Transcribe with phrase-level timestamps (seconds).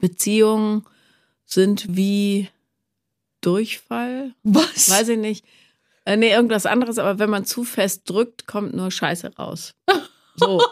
[0.00, 0.84] Beziehungen
[1.44, 2.48] sind wie
[3.40, 4.34] Durchfall.
[4.42, 4.90] Was?
[4.90, 5.44] Weiß ich nicht.
[6.04, 9.74] Äh, nee, irgendwas anderes, aber wenn man zu fest drückt, kommt nur Scheiße raus.
[10.36, 10.62] So.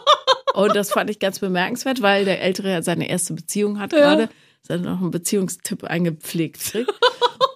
[0.53, 3.99] Und das fand ich ganz bemerkenswert, weil der Ältere ja seine erste Beziehung hat Ja.
[3.99, 4.23] gerade.
[4.61, 6.75] Ist dann noch einen Beziehungstipp eingepflegt.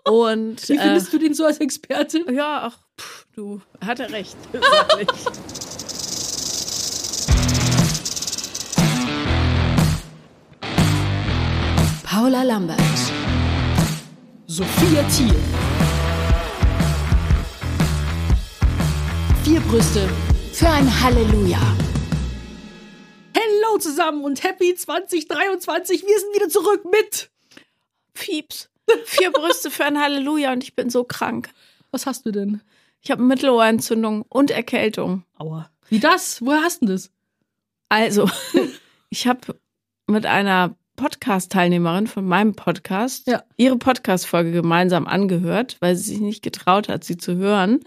[0.05, 2.23] Und Wie äh, findest du den so als Experte?
[2.31, 4.37] ja, ach, pff, du, hat er recht.
[12.23, 12.79] Paula Lambert.
[14.47, 15.35] Sophia Thiel.
[19.43, 20.07] Vier Brüste
[20.53, 21.59] für ein Halleluja.
[23.35, 26.03] Hello zusammen und happy 2023.
[26.03, 27.29] Wir sind wieder zurück mit.
[28.13, 28.69] Pieps.
[29.03, 31.49] Vier Brüste für ein Halleluja und ich bin so krank.
[31.91, 32.61] Was hast du denn?
[33.01, 35.25] Ich habe Mittelohrentzündung und Erkältung.
[35.37, 35.69] Aua.
[35.89, 36.41] Wie das?
[36.41, 37.11] Woher hast du denn das?
[37.89, 38.29] Also,
[39.09, 39.59] ich habe
[40.07, 43.43] mit einer Podcast-Teilnehmerin von meinem Podcast Ja.
[43.57, 47.79] ihre Podcast-Folge gemeinsam angehört, weil sie sich nicht getraut hat, sie zu hören,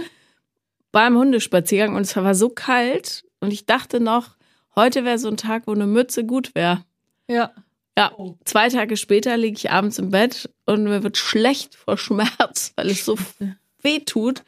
[0.92, 4.36] beim Hundespaziergang und es war so kalt und ich dachte noch,
[4.74, 6.84] heute wäre so ein Tag, wo eine Mütze gut wäre.
[7.28, 7.52] Ja.
[7.98, 8.12] Ja,
[8.44, 12.90] zwei Tage später liege ich abends im Bett und mir wird schlecht vor Schmerz, weil
[12.90, 13.16] es so
[13.82, 14.42] weh tut.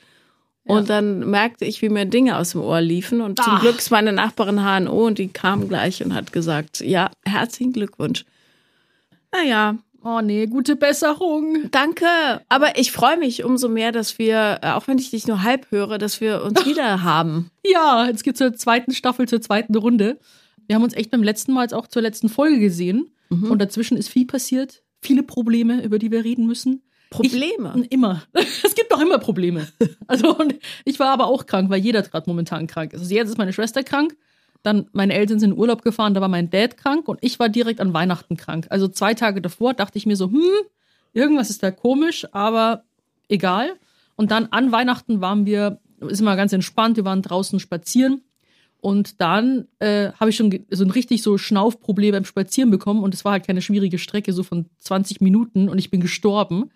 [0.64, 3.22] Und dann merkte ich, wie mir Dinge aus dem Ohr liefen.
[3.22, 3.60] Und zum Ach.
[3.62, 8.27] Glück ist meine Nachbarin HNO und die kam gleich und hat gesagt, ja, herzlichen Glückwunsch.
[9.32, 11.70] Naja, Oh nee, gute Besserung.
[11.72, 12.06] danke.
[12.48, 15.70] Aber ich freue mich umso mehr, dass wir, äh, auch wenn ich dich nur halb
[15.70, 17.50] höre, dass wir uns wieder haben.
[17.66, 20.18] Ja, jetzt geht's zur zweiten Staffel, zur zweiten Runde.
[20.66, 23.10] Wir haben uns echt beim letzten Mal jetzt auch zur letzten Folge gesehen.
[23.30, 24.82] Und dazwischen ist viel passiert.
[25.02, 26.82] Viele Probleme, über die wir reden müssen.
[27.10, 27.74] Probleme.
[27.82, 28.22] Ich, immer.
[28.32, 29.68] Es gibt doch immer Probleme.
[30.06, 30.54] Also, und
[30.86, 33.00] ich war aber auch krank, weil jeder gerade momentan krank ist.
[33.00, 34.16] Also jetzt ist meine Schwester krank,
[34.62, 37.48] dann meine Eltern sind in Urlaub gefahren, da war mein Dad krank und ich war
[37.48, 38.66] direkt an Weihnachten krank.
[38.70, 40.42] Also zwei Tage davor dachte ich mir so, hm,
[41.12, 42.84] irgendwas ist da komisch, aber
[43.28, 43.70] egal.
[44.16, 48.22] Und dann an Weihnachten waren wir, ist immer ganz entspannt, wir waren draußen spazieren.
[48.80, 53.12] Und dann äh, habe ich schon so ein richtig so Schnaufproblem beim Spazieren bekommen und
[53.12, 56.70] es war halt keine schwierige Strecke, so von 20 Minuten und ich bin gestorben.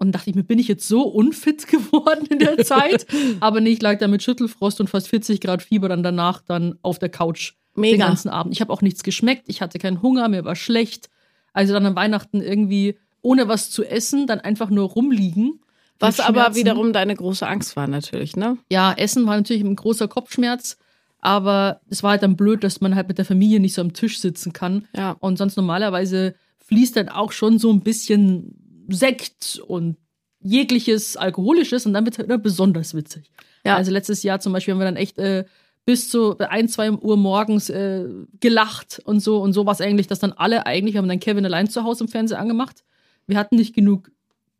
[0.00, 3.06] Und dachte ich mir, bin ich jetzt so unfit geworden in der Zeit?
[3.40, 6.78] Aber nee, ich lag da mit Schüttelfrost und fast 40 Grad Fieber dann danach dann
[6.80, 8.06] auf der Couch den Mega.
[8.06, 8.54] ganzen Abend.
[8.54, 11.10] Ich habe auch nichts geschmeckt, ich hatte keinen Hunger, mir war schlecht.
[11.52, 15.60] Also dann an Weihnachten irgendwie ohne was zu essen, dann einfach nur rumliegen.
[15.98, 18.56] Was aber wiederum deine große Angst war natürlich, ne?
[18.70, 20.78] Ja, Essen war natürlich ein großer Kopfschmerz,
[21.20, 23.92] aber es war halt dann blöd, dass man halt mit der Familie nicht so am
[23.92, 24.88] Tisch sitzen kann.
[24.96, 25.16] Ja.
[25.20, 26.34] Und sonst normalerweise
[26.66, 28.59] fließt dann auch schon so ein bisschen
[28.92, 29.96] Sekt und
[30.40, 33.30] jegliches Alkoholisches und dann wird es halt immer besonders witzig.
[33.64, 33.76] Ja.
[33.76, 35.44] Also letztes Jahr zum Beispiel haben wir dann echt äh,
[35.84, 38.06] bis zu ein, zwei Uhr morgens äh,
[38.40, 41.20] gelacht und so und so war es eigentlich, dass dann alle eigentlich, wir haben dann
[41.20, 42.84] Kevin allein zu Hause im Fernseher angemacht.
[43.26, 44.10] Wir hatten nicht genug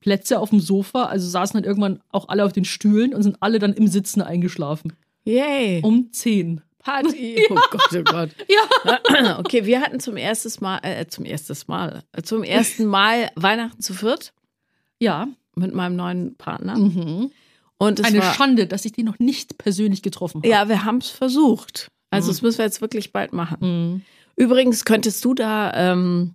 [0.00, 3.36] Plätze auf dem Sofa, also saßen dann irgendwann auch alle auf den Stühlen und sind
[3.40, 4.94] alle dann im Sitzen eingeschlafen.
[5.24, 5.80] Yay.
[5.82, 6.62] Um zehn.
[6.80, 7.46] Party.
[7.50, 8.30] Oh Gott, oh Gott.
[8.48, 9.38] Ja.
[9.38, 13.80] Okay, wir hatten zum ersten Mal, äh, zum ersten Mal, äh, zum ersten Mal Weihnachten
[13.82, 14.32] zu viert
[14.98, 15.28] Ja.
[15.54, 16.76] mit meinem neuen Partner.
[16.78, 17.30] Mhm.
[17.78, 20.48] Und es Eine war, Schande, dass ich die noch nicht persönlich getroffen habe.
[20.48, 21.88] ja, wir haben es versucht.
[22.10, 23.58] Also das müssen wir jetzt wirklich bald machen.
[23.60, 24.02] Mhm.
[24.36, 26.34] Übrigens könntest du da ähm,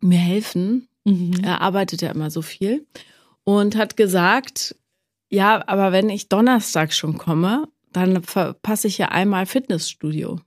[0.00, 0.88] mir helfen.
[1.04, 1.40] Mhm.
[1.42, 2.86] Er arbeitet ja immer so viel
[3.44, 4.74] und hat gesagt,
[5.30, 10.40] ja, aber wenn ich Donnerstag schon komme, dann verpasse ich ja einmal Fitnessstudio.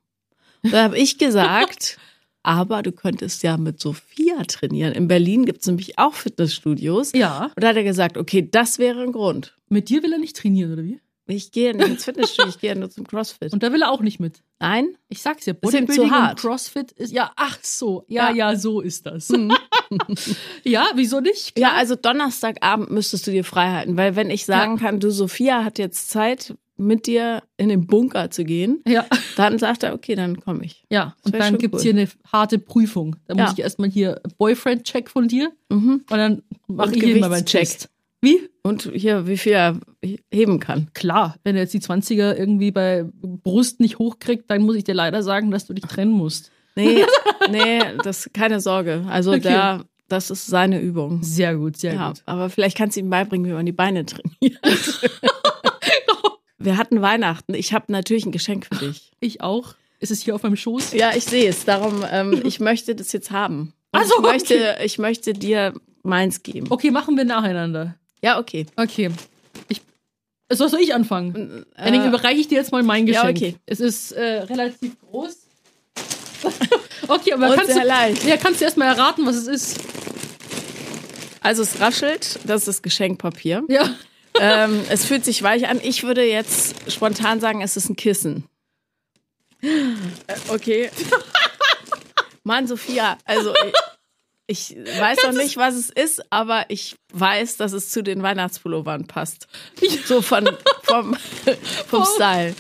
[0.64, 1.98] Da habe ich gesagt,
[2.44, 4.94] aber du könntest ja mit Sophia trainieren.
[4.94, 7.12] In Berlin gibt es nämlich auch Fitnessstudios.
[7.14, 7.52] Ja.
[7.56, 9.58] Und da hat er gesagt, okay, das wäre ein Grund.
[9.70, 11.00] Mit dir will er nicht trainieren, oder wie?
[11.26, 13.54] Ich gehe nicht ins Fitnessstudio, ich gehe ja nur zum CrossFit.
[13.54, 14.44] Und da will er auch nicht mit.
[14.60, 14.98] Nein?
[15.08, 16.32] Ich sag's ja, Bodybuilding hart.
[16.32, 18.52] und CrossFit ist, ja, ach so, ja, Ja.
[18.52, 19.30] ja, so ist das.
[20.64, 21.58] ja, wieso nicht?
[21.58, 25.64] Ja, also Donnerstagabend müsstest du dir frei halten, weil wenn ich sagen kann, du Sophia
[25.64, 30.16] hat jetzt Zeit, mit dir in den Bunker zu gehen, Ja, dann sagt er, okay,
[30.16, 30.84] dann komme ich.
[30.90, 31.16] ja.
[31.24, 31.84] Und dann schon gibt's cool.
[31.84, 33.16] hier eine harte Prüfung.
[33.28, 33.44] Da Ja.
[33.44, 36.04] muss ich erstmal hier Boyfriend-Check von dir Mhm.
[36.10, 37.46] und dann mache ich hier mal meinen.
[37.46, 37.90] Test.
[38.22, 38.40] Wie?
[38.64, 39.80] Und hier, wie viel er
[40.34, 40.88] heben kann.
[40.94, 44.94] Klar, wenn er jetzt die 20er irgendwie bei Brust nicht hochkriegt, dann muss ich dir
[44.96, 46.50] leider sagen, dass du dich trennen musst.
[46.76, 47.04] Nee,
[47.52, 49.06] nee, das keine Sorge.
[49.10, 49.42] Also Okay.
[49.42, 51.22] da, das ist seine Übung.
[51.22, 52.22] Sehr gut, sehr Ja, gut.
[52.26, 54.58] aber vielleicht kannst du ihm beibringen, wie man die Beine trainiert.
[56.64, 57.54] Wir hatten Weihnachten.
[57.54, 59.12] Ich habe natürlich ein Geschenk für dich.
[59.20, 59.76] Ich auch.
[60.00, 60.92] Ist es hier auf meinem Schoß?
[60.94, 61.64] Ja, ich sehe es.
[61.64, 63.74] Darum, ähm, ich möchte das jetzt haben.
[63.92, 65.74] Und Ach so, ich möchte, ich möchte dir
[66.04, 66.68] meins geben.
[66.70, 67.96] Okay, machen wir nacheinander.
[68.22, 68.66] Ja, okay.
[68.76, 69.12] Okay.
[69.70, 69.82] Ich,
[70.52, 71.66] soll soll ich anfangen?
[71.78, 73.38] Dann überreiche ich dir jetzt mal mein Äh, ja, Geschenk.
[73.38, 73.56] okay.
[73.66, 75.38] Es ist äh, relativ groß.
[77.08, 78.24] Okay, aber Und kannst du, leicht.
[78.24, 79.80] ja, kannst du erstmal erraten, was es ist?
[81.42, 83.64] Also es raschelt, das ist das Geschenkpapier.
[83.68, 83.90] Ja.
[84.40, 85.80] Ähm, es fühlt sich weich an.
[85.84, 88.46] Ich würde jetzt spontan sagen, es ist ein Kissen.
[89.62, 89.96] Äh,
[90.50, 90.90] okay.
[92.44, 93.54] Mann, Sophia, also
[94.48, 98.22] ich, ich weiß noch nicht, was es ist, aber ich weiß, dass es zu den
[98.22, 99.48] Weihnachtspullovern passt.
[100.06, 100.50] So von,
[100.84, 101.16] vom,
[101.88, 102.54] vom Style.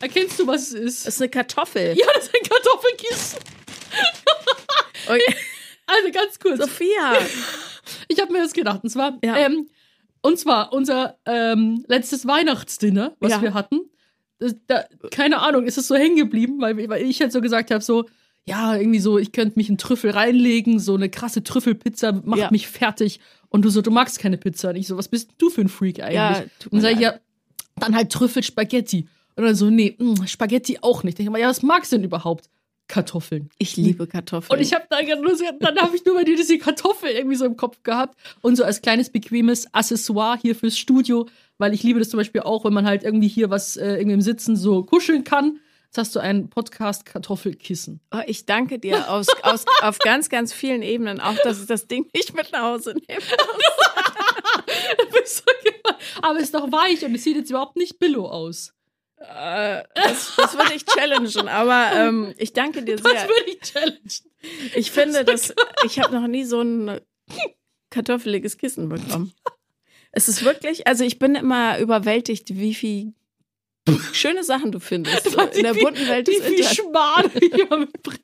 [0.00, 1.06] Erkennst du, was es ist?
[1.06, 1.94] Es ist eine Kartoffel.
[1.96, 3.38] ja, das ist ein Kartoffelkissen.
[5.06, 5.34] Okay.
[5.86, 6.58] Also ganz kurz.
[6.58, 7.18] Sophia.
[8.08, 8.80] Ich habe mir das gedacht.
[8.82, 9.36] Und zwar, Ja.
[9.36, 9.68] ähm,
[10.22, 13.42] und zwar unser ähm, letztes Weihnachtsdinner, was Ja.
[13.42, 13.80] wir hatten.
[14.66, 17.82] Da, keine Ahnung, ist es so hängen geblieben, weil, weil ich halt so gesagt habe,
[17.82, 18.06] so,
[18.44, 22.50] ja, irgendwie so, ich könnte mich in Trüffel reinlegen, so eine krasse Trüffelpizza macht Ja.
[22.50, 23.20] mich fertig.
[23.50, 24.70] Und du so, du magst keine Pizza.
[24.70, 26.14] Und ich so, was bist du für ein Freak eigentlich?
[26.16, 27.14] Ja, und dann sag ich, ja,
[27.76, 29.06] dann halt Trüffelspaghetti.
[29.36, 31.12] Und dann so, nee, mh, Spaghetti auch nicht.
[31.12, 32.48] Ich denke mal, ja, was magst du denn überhaupt?
[32.88, 33.48] Kartoffeln.
[33.58, 34.56] Ich liebe Kartoffeln.
[34.56, 35.06] Und ich habe dann,
[35.60, 38.64] dann habe ich nur bei dir diese Kartoffel irgendwie so im Kopf gehabt und so
[38.64, 41.26] als kleines bequemes Accessoire hier fürs Studio,
[41.58, 44.14] weil ich liebe das zum Beispiel auch, wenn man halt irgendwie hier was äh, irgendwie
[44.14, 45.58] im Sitzen so kuscheln kann.
[45.86, 48.00] Jetzt hast du ein Podcast Kartoffelkissen.
[48.14, 51.86] Oh, ich danke dir aus, aus, auf ganz, ganz vielen Ebenen, auch dass ich das
[51.86, 53.20] Ding nicht mit nach Hause nehme.
[56.22, 58.72] Aber es ist doch weich und es sieht jetzt überhaupt nicht billo aus.
[59.22, 63.28] Äh, das, das würde ich challengen, aber ähm, ich danke dir Das sehr.
[63.28, 64.10] würde ich challengen.
[64.74, 65.54] Ich finde, dass
[65.84, 67.00] ich habe noch nie so ein
[67.90, 69.32] kartoffeliges Kissen bekommen.
[70.10, 73.14] Es ist wirklich, also ich bin immer überwältigt, wie viel
[74.12, 76.64] schöne Sachen du findest so in der Wie- bunten Welt des Wie viel.
[76.64, 78.18] Schmarrn ich mitbringe.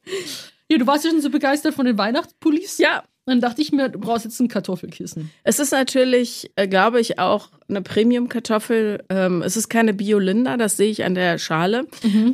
[0.71, 2.79] Ja, du warst ja schon so begeistert von den Weihnachtspullis.
[2.79, 5.31] Ja, Dann dachte ich mir, du brauchst jetzt ein Kartoffelkissen.
[5.45, 9.05] es ist natürlich, äh, glaube ich, auch eine Premium-Kartoffel.
[9.11, 11.87] Ähm, es ist keine Bio-Linda, das sehe ich an der Schale.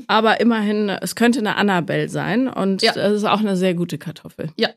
[0.06, 2.92] Aber immerhin, es könnte eine Annabelle sein und Ja.
[2.92, 4.50] das ist auch eine sehr gute Kartoffel.
[4.56, 4.68] Ja,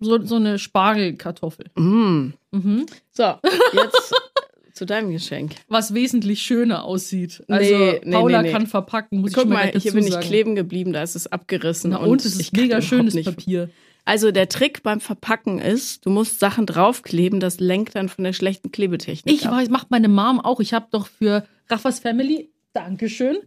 [0.00, 1.66] so, so eine Spargelkartoffel.
[1.76, 2.34] Mm.
[2.52, 2.86] Mhm.
[3.12, 3.24] So,
[3.72, 4.14] jetzt
[4.74, 5.54] zu deinem Geschenk.
[5.68, 7.42] Was wesentlich schöner aussieht.
[7.48, 10.06] Also Nee, nee, Paula nee, kann verpacken, muss ich Guck schon mal, mal, hier bin
[10.06, 11.90] ich kleben geblieben, da ist es abgerissen.
[11.90, 13.26] Na, und, es ich ist mega schönes nicht.
[13.26, 13.70] Papier.
[14.06, 18.34] Also der Trick beim Verpacken ist, du musst Sachen draufkleben, das lenkt dann von der
[18.34, 19.52] schlechten Klebetechnik Ich ab.
[19.52, 20.60] weiß, macht meine Mom auch.
[20.60, 23.38] Ich habe doch für Raffas Family, Dankeschön,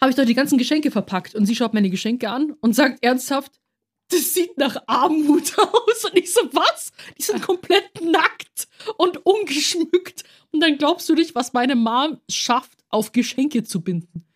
[0.00, 1.34] habe ich doch die ganzen Geschenke verpackt.
[1.34, 3.52] Und sie schaut mir die Geschenke an und sagt ernsthaft,
[4.10, 6.04] das sieht nach Armut aus.
[6.04, 6.92] Und ich so, was?
[7.18, 8.68] Die sind komplett nackt
[8.98, 10.22] und ungeschmückt.
[10.52, 14.26] Und dann glaubst du nicht, was meine Mom schafft, auf Geschenke zu binden.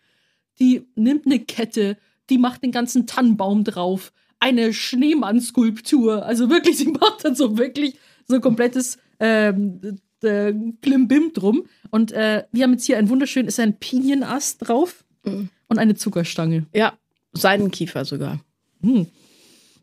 [0.59, 1.97] Die nimmt eine Kette,
[2.29, 6.25] die macht den ganzen Tannenbaum drauf, eine Schneemann-Skulptur.
[6.25, 7.95] Also wirklich, sie macht dann so wirklich
[8.27, 9.79] so ein komplettes ähm,
[10.23, 11.65] d- Klimbim drum.
[11.91, 15.49] Und äh, wir haben jetzt hier ein wunderschön, ist ein Pinienast drauf Mhm.
[15.67, 16.67] und eine Zuckerstange.
[16.73, 16.93] Ja,
[17.33, 18.39] Seidenkiefer sogar.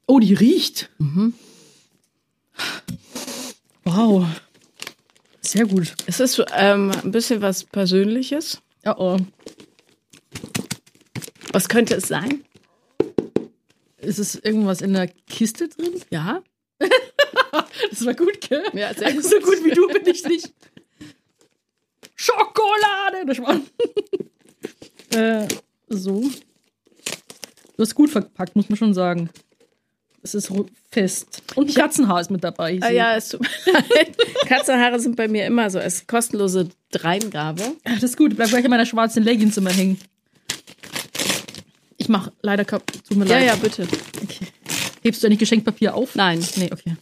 [0.06, 0.88] Oh, die riecht.
[3.84, 4.26] Wow.
[5.40, 5.94] Sehr gut.
[6.06, 8.60] Es ist ähm, ein bisschen was Persönliches.
[8.86, 9.16] Oh, oh.
[11.52, 12.42] Was könnte es sein?
[14.04, 16.00] Ist es irgendwas in der Kiste drin?
[16.10, 16.42] Ja.
[17.90, 18.64] Das war gut, gell?
[18.72, 19.30] Ja, sehr also gut.
[19.30, 20.52] so gut wie du bin ich nicht.
[22.16, 23.24] Schokolade!
[23.26, 23.60] Das war.
[25.20, 25.48] äh,
[25.88, 26.20] so.
[27.76, 29.30] Du hast gut verpackt, muss man schon sagen.
[30.22, 30.50] Es ist
[30.90, 31.42] fest.
[31.54, 32.78] Und ein Katzenhaar ist mit dabei.
[32.80, 33.46] Ah, ja, es tut.
[34.46, 35.78] Katzenhaare sind bei mir immer so.
[35.78, 37.62] Es ist kostenlose Dreingabe.
[37.84, 38.34] Ach, das ist gut.
[38.34, 39.98] Bleib gleich in meiner schwarzen Leggings immer hängen.
[42.04, 43.46] Ich mach leider kap Tut mir Ja, leid.
[43.46, 43.88] ja, bitte.
[44.22, 44.46] Okay.
[45.02, 46.14] Hebst du eigentlich Geschenkpapier auf?
[46.14, 46.46] Nein.
[46.56, 46.96] Nee, okay.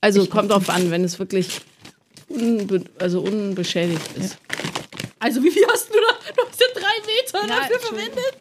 [0.00, 1.60] Also kommt drauf an, wenn es wirklich
[2.28, 4.36] unbe also unbeschädigt ist.
[5.20, 6.32] Also, wie viel hast du da?
[6.34, 8.34] Du hast ja drei Meter Ja, dafür verwendet.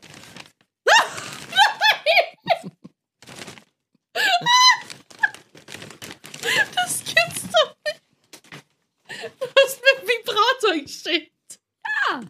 [6.75, 8.01] Das gibt's doch nicht.
[9.39, 11.59] Du hast mir einen Vibrator geschenkt.
[12.09, 12.21] Ja.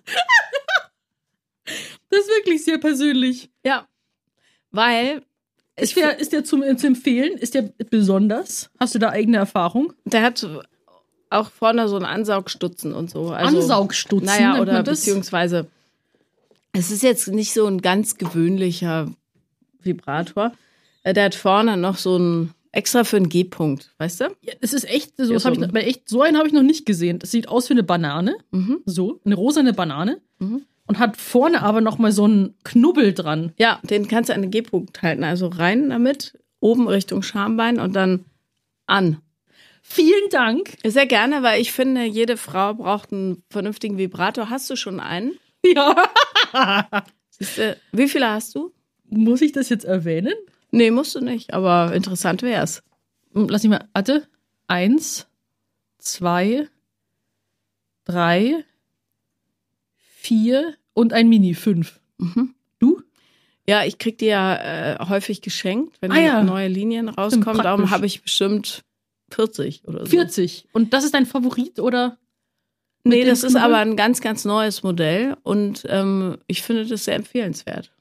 [2.10, 3.50] Das ist wirklich sehr persönlich.
[3.66, 3.88] Ja.
[4.72, 5.22] Weil
[5.75, 7.38] Ist der, ist der zum, zu empfehlen?
[7.38, 8.70] Ist der besonders?
[8.80, 9.94] Hast du da eigene Erfahrung?
[10.06, 10.46] der hat
[11.30, 13.30] auch vorne so einen Ansaugstutzen und so.
[13.32, 15.68] Also, Ansaugstutzen Naja, oder beziehungsweise
[16.74, 19.12] es ist jetzt nicht so ein ganz gewöhnlicher
[19.80, 20.52] Vibrator.
[21.04, 24.25] Äh, Der hat vorne noch so ein extra für einen G-Punkt, weißt du?
[24.42, 26.86] Ja, es ist echt, so, Ja, so ich, echt, so einen habe ich noch nicht
[26.86, 27.20] gesehen.
[27.20, 28.36] Das sieht aus wie eine Banane.
[28.52, 28.82] Mhm.
[28.86, 30.22] So, eine rosane Banane.
[30.40, 30.63] Mhm.
[30.86, 33.54] Und hat vorne aber noch mal so einen Knubbel dran.
[33.58, 35.24] Ja, den kannst du an den G-Punkt halten.
[35.24, 38.25] Also rein damit, oben Richtung Schambein und dann
[38.86, 39.20] an.
[39.82, 40.78] Vielen Dank.
[40.84, 44.50] Sehr gerne, weil ich finde, jede Frau braucht einen vernünftigen Vibrator.
[44.50, 45.34] Hast du schon einen?
[45.66, 45.96] Ja.
[47.30, 48.74] Siehst du, wie viele hast du?
[49.10, 50.34] Muss ich das jetzt erwähnen?
[50.72, 52.84] Nee, musst du nicht, aber interessant wär's.
[53.34, 53.88] Lass mich mal.
[53.94, 54.28] Warte.
[54.68, 55.28] Eins,
[56.00, 56.68] zwei,
[58.04, 58.66] drei,
[60.24, 61.53] vier und ein Mini.
[61.53, 62.00] Fünf.
[62.18, 62.56] Mhm.
[62.80, 63.01] Du?
[63.68, 66.44] Ja, ich krieg die ja äh, häufig geschenkt, wenn Ah ja.
[66.44, 67.62] neue Linien rauskommen.
[67.62, 68.84] Darum habe ich bestimmt
[69.32, 70.06] 40 oder so.
[70.08, 70.68] 40.
[70.74, 72.18] Und das ist dein Favorit oder?
[73.06, 77.15] Nee, das ist aber ein ganz, ganz neues Modell und ähm, ich finde das sehr
[77.15, 77.92] empfehlenswert.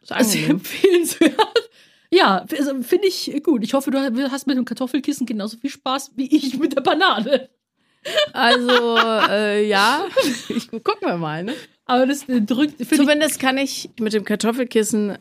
[0.00, 0.50] Das ist angenehm.
[0.56, 1.34] empfehlenswert.
[2.12, 3.62] Ja, also finde ich gut.
[3.62, 7.48] Ich hoffe, du hast mit dem Kartoffelkissen genauso viel Spaß wie ich mit der Banane.
[8.32, 8.96] Also,
[9.30, 10.06] äh, ja,
[10.48, 11.44] ich, gucken wir mal.
[11.44, 11.54] Ne?
[11.84, 15.18] Aber das äh, drückt, finde ich, Zumindest kann ich mit dem Kartoffelkissen,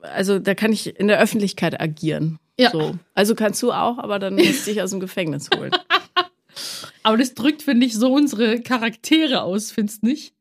[0.00, 2.38] also da kann ich in der Öffentlichkeit agieren.
[2.58, 2.70] Ja.
[2.70, 2.98] So.
[3.14, 5.70] Also kannst du auch, aber dann musst du dich aus dem Gefängnis holen.
[7.02, 10.34] aber das drückt, finde ich, so unsere Charaktere aus, findest nicht?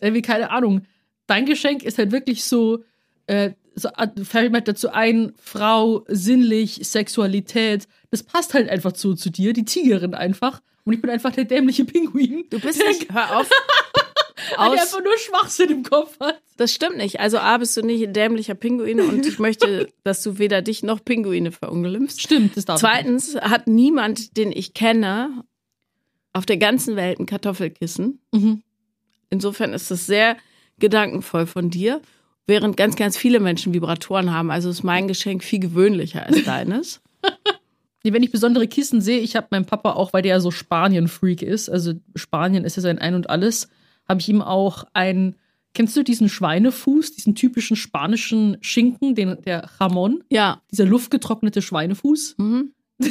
[0.00, 0.82] Irgendwie, keine Ahnung.
[1.26, 2.84] Dein Geschenk ist halt wirklich so,
[3.26, 7.86] äh, so äh, fällt mir dazu ein, Frau, sinnlich, Sexualität.
[8.10, 10.60] Das passt halt einfach so zu dir, die Tigerin einfach.
[10.86, 12.46] Und ich bin einfach der dämliche Pinguin.
[12.48, 13.50] Du bist nicht, hör auf.
[14.50, 16.40] der Aus, einfach nur Schwachsinn im Kopf hat.
[16.56, 17.18] das stimmt nicht.
[17.18, 20.84] Also A, bist du nicht ein dämlicher Pinguin und ich möchte, dass du weder dich
[20.84, 22.22] noch Pinguine verunglimpfst.
[22.22, 25.44] Stimmt, das darf Zweitens hat niemand, den ich kenne,
[26.32, 28.20] auf der ganzen Welt ein Kartoffelkissen.
[28.32, 28.62] Mhm.
[29.28, 30.36] Insofern ist das sehr
[30.78, 32.00] gedankenvoll von dir,
[32.46, 34.52] während ganz, ganz viele Menschen Vibratoren haben.
[34.52, 37.00] Also ist mein Geschenk viel gewöhnlicher als deines.
[38.06, 40.52] Nee, wenn ich besondere Kissen sehe, ich habe meinem Papa auch, weil der ja so
[40.52, 43.68] Spanien-Freak ist, also Spanien ist ja sein Ein und Alles,
[44.08, 45.34] habe ich ihm auch ein,
[45.74, 50.62] kennst du diesen Schweinefuß, diesen typischen spanischen Schinken, den, der Jamon, Ja.
[50.70, 52.36] dieser luftgetrocknete Schweinefuß?
[52.38, 52.72] Mhm.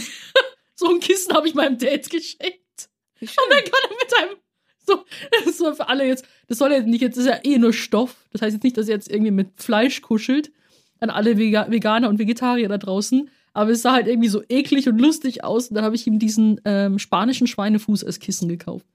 [0.77, 2.89] So ein Kissen habe ich meinem Dad geschenkt.
[3.19, 4.37] Und dann kann er mit einem,
[4.85, 5.03] so,
[5.45, 8.15] das soll für alle jetzt, das soll ja nicht, jetzt ist ja eh nur Stoff,
[8.31, 10.53] das heißt jetzt nicht, dass er jetzt irgendwie mit Fleisch kuschelt,
[11.01, 14.87] an alle Vega Veganer und Vegetarier da draußen, aber es sah halt irgendwie so eklig
[14.89, 18.85] und lustig aus und dann habe ich ihm diesen ähm, spanischen Schweinefuß als Kissen gekauft.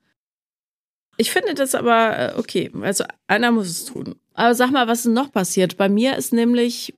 [1.16, 2.70] Ich finde das aber äh, okay.
[2.82, 4.16] Also einer muss es tun.
[4.34, 5.78] Aber sag mal, was ist noch passiert?
[5.78, 6.94] Bei mir ist nämlich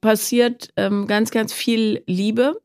[0.00, 2.60] passiert ähm, ganz, ganz viel Liebe.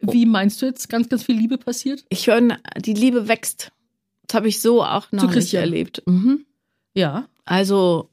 [0.00, 2.04] Wie meinst du jetzt, ganz, ganz viel Liebe passiert?
[2.08, 3.70] Ich höre, die Liebe wächst.
[4.26, 6.02] Das habe ich so auch noch nicht erlebt.
[6.06, 6.46] Mhm.
[6.94, 7.28] Ja.
[7.44, 8.08] Also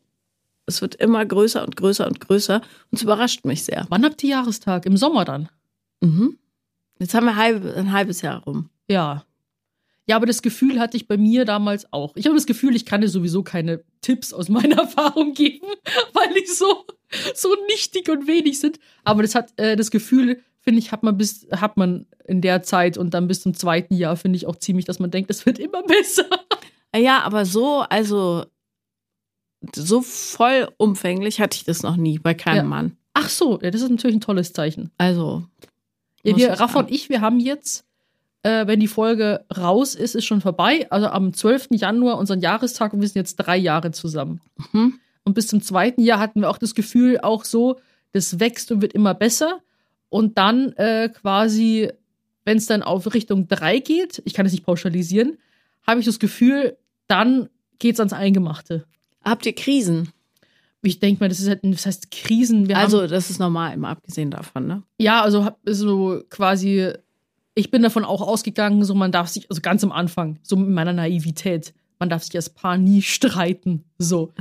[0.65, 3.86] es wird immer größer und größer und größer und es überrascht mich sehr.
[3.89, 4.86] Wann habt ihr Jahrestag?
[4.86, 5.50] Im Sommer dann?
[6.01, 6.38] Mhm.
[7.00, 8.70] Jetzt haben wir halb, ein halbes Jahr rum.
[8.88, 9.25] Ja.
[10.05, 12.15] Ja, aber das Gefühl hatte ich bei mir damals auch.
[12.15, 15.67] Ich habe das Gefühl, ich kann dir sowieso keine Tipps aus meiner Erfahrung geben,
[16.13, 16.86] weil die so,
[17.34, 18.79] so nichtig und wenig sind.
[19.03, 22.63] Aber das hat äh, das Gefühl, finde ich, hat man bis, hat man in der
[22.63, 25.46] Zeit und dann bis zum zweiten Jahr, finde ich auch ziemlich, dass man denkt, es
[25.46, 26.25] wird immer besser.
[26.96, 28.46] Ja, aber so, also
[29.75, 32.63] so vollumfänglich hatte ich das noch nie bei keinem Ja.
[32.63, 32.98] Mann.
[33.13, 34.91] Ach so, ja, das ist natürlich ein tolles Zeichen.
[34.98, 35.43] Also.
[36.24, 37.86] Ja, wir, Rafa und ich, wir haben jetzt,
[38.43, 40.88] äh, wenn die Folge raus ist, ist schon vorbei.
[40.89, 41.70] Also am 12.
[41.72, 44.41] Januar unseren Jahrestag und wir sind jetzt drei Jahre zusammen.
[44.72, 45.00] Mhm.
[45.25, 47.79] Und bis zum zweiten Jahr hatten wir auch das Gefühl, auch so,
[48.12, 49.60] das wächst und wird immer besser.
[50.10, 51.89] Und dann äh, quasi,
[52.46, 55.38] wenn es dann auf Richtung drei geht, ich kann es nicht pauschalisieren,
[55.86, 56.77] habe ich das Gefühl,
[57.08, 58.86] dann geht's ans Eingemachte.
[59.24, 60.10] Habt ihr Krisen?
[60.82, 62.68] Ich denke mal, das ist halt, das heißt Krisen.
[62.68, 64.84] Wir haben, Also, das ist normal, immer abgesehen davon, ne?
[65.00, 66.92] Ja, also hab- so quasi,
[67.56, 70.70] ich bin davon auch ausgegangen, so man darf sich, also ganz am Anfang, so mit
[70.70, 74.34] meiner Naivität, man darf sich als Paar nie streiten, so.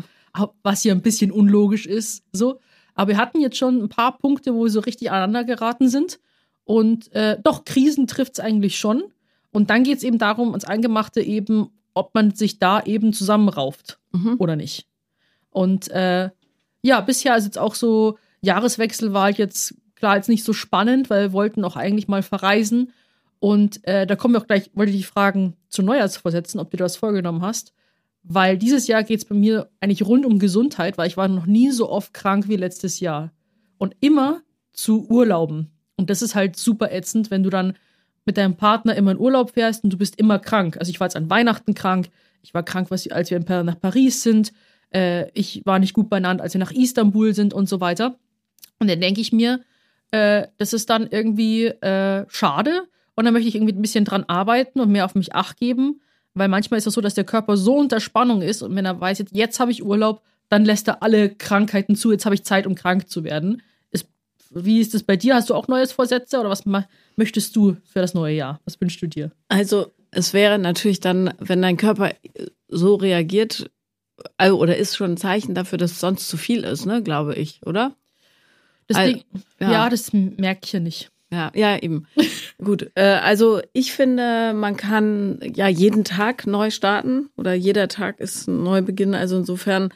[0.63, 2.59] Was ja ein bisschen unlogisch ist, so.
[2.95, 6.19] Aber wir hatten jetzt schon ein paar Punkte, wo wir so richtig aneinander geraten sind.
[6.65, 9.05] Und äh, doch, Krisen trifft es eigentlich schon.
[9.53, 13.99] Und dann geht es eben darum, ans Eingemachte eben, ob man sich da eben zusammenrauft
[14.13, 14.37] Mhm.
[14.39, 14.87] oder nicht.
[15.51, 16.31] Und äh,
[16.83, 21.29] ja, bisher ist jetzt auch so, Jahreswechsel war jetzt klar jetzt nicht so spannend, weil
[21.29, 22.93] wir wollten auch eigentlich mal verreisen.
[23.39, 26.77] Und äh, da kommen wir auch gleich, wollte ich dich fragen zu Neujahrsvorsätzen, ob du
[26.77, 27.73] das vorgenommen hast.
[28.25, 31.47] Weil dieses Jahr geht es bei mir eigentlich rund um Gesundheit, weil ich war noch
[31.47, 33.33] nie so oft krank wie letztes Jahr.
[33.79, 35.71] Und immer zu Urlauben.
[35.97, 37.75] Und das ist halt super ätzend, wenn du dann
[38.25, 40.77] mit deinem Partner immer in Urlaub fährst und du bist immer krank.
[40.79, 42.09] Also ich war jetzt an Weihnachten krank,
[42.43, 44.53] ich war krank, als wir nach Paris sind,
[44.95, 48.19] äh, ich war nicht gut beieinander, als wir nach Istanbul sind und so weiter.
[48.79, 49.61] Und dann denke ich mir,
[50.11, 52.83] äh, das ist dann irgendwie äh, schade
[53.15, 56.01] und dann möchte ich irgendwie ein bisschen dran arbeiten und mehr auf mich acht geben,
[56.35, 59.01] weil manchmal ist es so, dass der Körper so unter Spannung ist und wenn er
[59.01, 62.45] weiß, jetzt, jetzt habe ich Urlaub, dann lässt er alle Krankheiten zu, jetzt habe ich
[62.45, 63.63] Zeit, um krank zu werden.
[64.55, 65.35] Wie ist das bei dir?
[65.35, 66.65] Hast du auch Neues Vorsätze oder was
[67.17, 68.61] möchtest du für das neue Jahr?
[68.65, 69.33] Was wünschst du dir?
[69.49, 72.13] Also, es wäre natürlich dann, wenn dein Körper
[72.69, 73.71] so reagiert,
[74.37, 77.35] also, oder ist schon ein Zeichen dafür, dass es sonst zu viel ist, ne, glaube
[77.35, 77.95] ich, oder?
[78.87, 79.25] Das Al- Ding,
[79.61, 79.73] ja.
[79.73, 79.89] ja.
[79.89, 81.11] das merke ich ja nicht.
[81.33, 82.07] Ja, ja, eben.
[82.59, 82.91] Gut.
[82.95, 88.49] Äh, also ich finde, man kann ja jeden Tag neu starten oder jeder Tag ist
[88.49, 89.15] ein Neubeginn.
[89.15, 89.95] Also insofern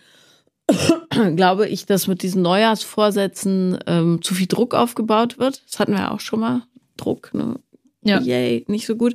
[1.36, 5.62] glaube ich, dass mit diesen Neujahrsvorsätzen ähm, zu viel Druck aufgebaut wird.
[5.66, 6.62] Das hatten wir ja auch schon mal.
[6.96, 7.60] Druck, ne?
[8.02, 8.20] Ja.
[8.20, 9.14] Yay, nicht so gut.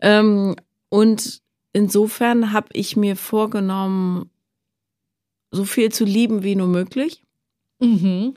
[0.00, 0.56] Ähm,
[0.88, 1.40] und
[1.72, 4.30] insofern habe ich mir vorgenommen,
[5.50, 7.22] so viel zu lieben wie nur möglich
[7.80, 8.34] Mhm.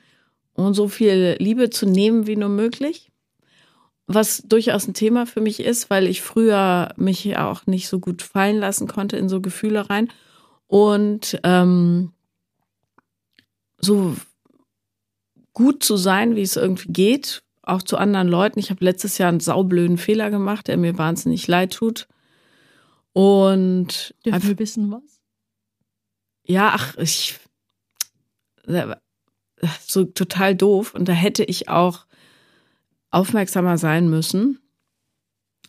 [0.53, 3.11] und so viel Liebe zu nehmen wie nur möglich.
[4.07, 7.99] Was durchaus ein Thema für mich ist, weil ich früher mich ja auch nicht so
[7.99, 10.09] gut fallen lassen konnte in so Gefühle rein.
[10.67, 12.11] Und ähm,
[13.81, 14.15] so
[15.53, 18.59] gut zu sein, wie es irgendwie geht, auch zu anderen Leuten.
[18.59, 22.07] Ich habe letztes Jahr einen saublöden Fehler gemacht, der mir wahnsinnig leid tut.
[23.13, 25.21] Und Dürfen wir wissen, was?
[26.45, 27.39] ja, ach, ich
[29.85, 32.05] so total doof und da hätte ich auch
[33.09, 34.59] aufmerksamer sein müssen.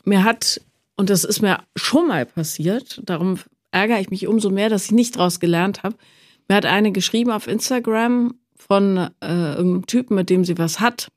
[0.04, 0.60] Mir hat,
[0.96, 3.38] und das ist mir schon mal passiert, darum
[3.70, 5.96] ärgere ich mich umso mehr, dass ich nicht draus gelernt habe.
[6.52, 11.10] Mir hat eine geschrieben auf Instagram von äh, irgendeinem Typen, mit dem sie was hat.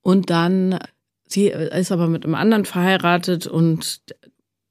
[0.00, 0.78] Und dann,
[1.28, 4.00] sie ist aber mit einem anderen verheiratet und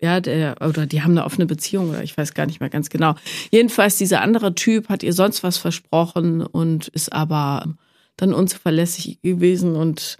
[0.02, 2.90] ja, der, oder die haben eine offene Beziehung, oder ich weiß gar nicht mehr ganz
[2.90, 3.14] genau.
[3.52, 7.76] Jedenfalls, dieser andere Typ hat ihr sonst was versprochen und ist aber
[8.18, 10.18] dann unzuverlässig gewesen und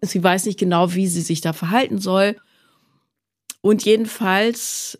[0.00, 2.36] sie weiß nicht genau, wie sie sich da verhalten soll.
[3.60, 4.98] Und jedenfalls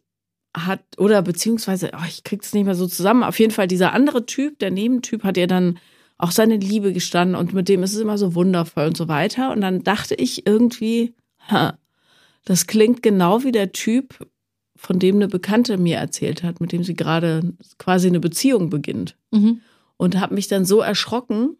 [0.57, 4.27] hat, oder beziehungsweise, oh, ich krieg's nicht mehr so zusammen, auf jeden Fall dieser andere
[4.27, 5.79] Typ, der Nebentyp, hat ihr dann
[6.19, 9.53] auch seine Liebe gestanden und mit dem ist es immer so wundervoll und so weiter.
[9.53, 11.15] Und dann dachte ich irgendwie,
[11.51, 11.79] ha,
[12.45, 14.27] das klingt genau wie der Typ,
[14.77, 19.17] von dem eine Bekannte mir erzählt hat, mit dem sie gerade quasi eine Beziehung beginnt.
[19.31, 19.61] Mhm.
[19.97, 21.57] Und habe mich dann so erschrocken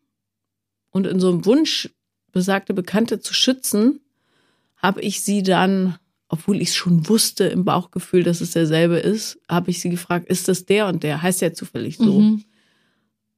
[0.91, 1.91] und in so einem Wunsch,
[2.33, 4.01] besagte Bekannte zu schützen,
[4.77, 5.97] habe ich sie dann,
[6.29, 10.29] obwohl ich es schon wusste im Bauchgefühl, dass es derselbe ist, habe ich sie gefragt,
[10.29, 11.23] ist das der und der?
[11.23, 12.21] Heißt ja zufällig so.
[12.21, 12.45] Mhm.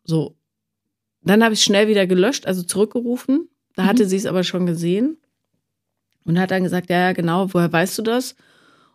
[0.04, 0.36] So.
[1.22, 3.48] Dann habe ich schnell wieder gelöscht, also zurückgerufen.
[3.74, 5.18] Da hatte sie es aber schon gesehen
[6.24, 8.34] und hat dann gesagt, ja, ja, genau, woher weißt du das?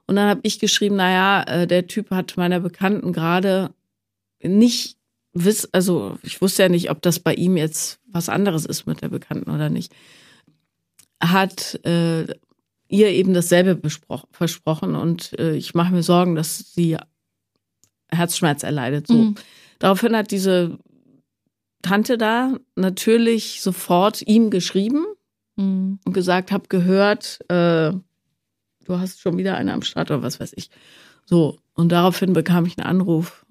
[0.07, 3.73] Und dann habe ich geschrieben, naja, äh, der Typ hat meiner Bekannten gerade
[4.41, 4.97] nicht
[5.33, 9.01] wiss, also ich wusste ja nicht, ob das bei ihm jetzt was anderes ist mit
[9.01, 9.93] der Bekannten oder nicht.
[11.21, 12.25] Hat äh,
[12.93, 13.81] ihr eben dasselbe
[14.31, 16.95] versprochen und äh, ich mache mir Sorgen, dass sie
[18.09, 19.07] Herzschmerz erleidet.
[19.07, 19.15] So.
[19.15, 19.35] Mhm.
[19.79, 20.77] Daraufhin hat diese
[21.81, 25.05] Tante da natürlich sofort ihm geschrieben
[25.55, 25.99] Mhm.
[26.03, 27.91] und gesagt, hab gehört, äh,
[28.85, 30.71] du hast schon wieder eine am Start oder was weiß ich.
[31.25, 33.45] So, und daraufhin bekam ich einen Anruf,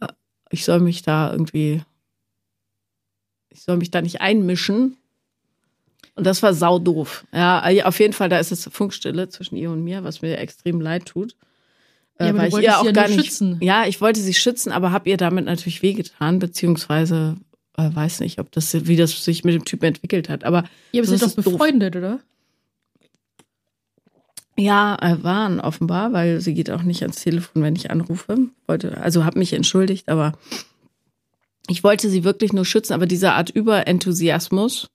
[0.00, 0.08] äh,
[0.50, 1.82] ich soll mich da irgendwie,
[3.50, 4.96] ich soll mich da nicht einmischen.
[6.14, 7.24] Und das war sau doof.
[7.32, 10.38] Ja, äh, auf jeden Fall, da ist jetzt Funkstille zwischen ihr und mir, was mir
[10.38, 11.34] extrem leid tut.
[12.18, 13.58] Äh, Ja, du weil ich ihr sie auch ja gar nicht, schützen.
[13.60, 17.36] ja, ich wollte sie schützen, aber habe ihr damit natürlich wehgetan, beziehungsweise
[17.78, 20.44] äh, weiß nicht, ob das, wie das sich mit dem Typen entwickelt hat.
[20.44, 21.44] Aber sie sind doch ist doof.
[21.44, 22.20] befreundet, oder?
[24.58, 28.36] Ja, äh, waren offenbar, weil sie geht auch nicht ans Telefon, wenn ich anrufe.
[28.66, 30.32] Wollte, also habe mich entschuldigt, aber
[31.68, 32.92] ich wollte sie wirklich nur schützen.
[32.92, 34.90] Aber diese Art Überenthusiasmus,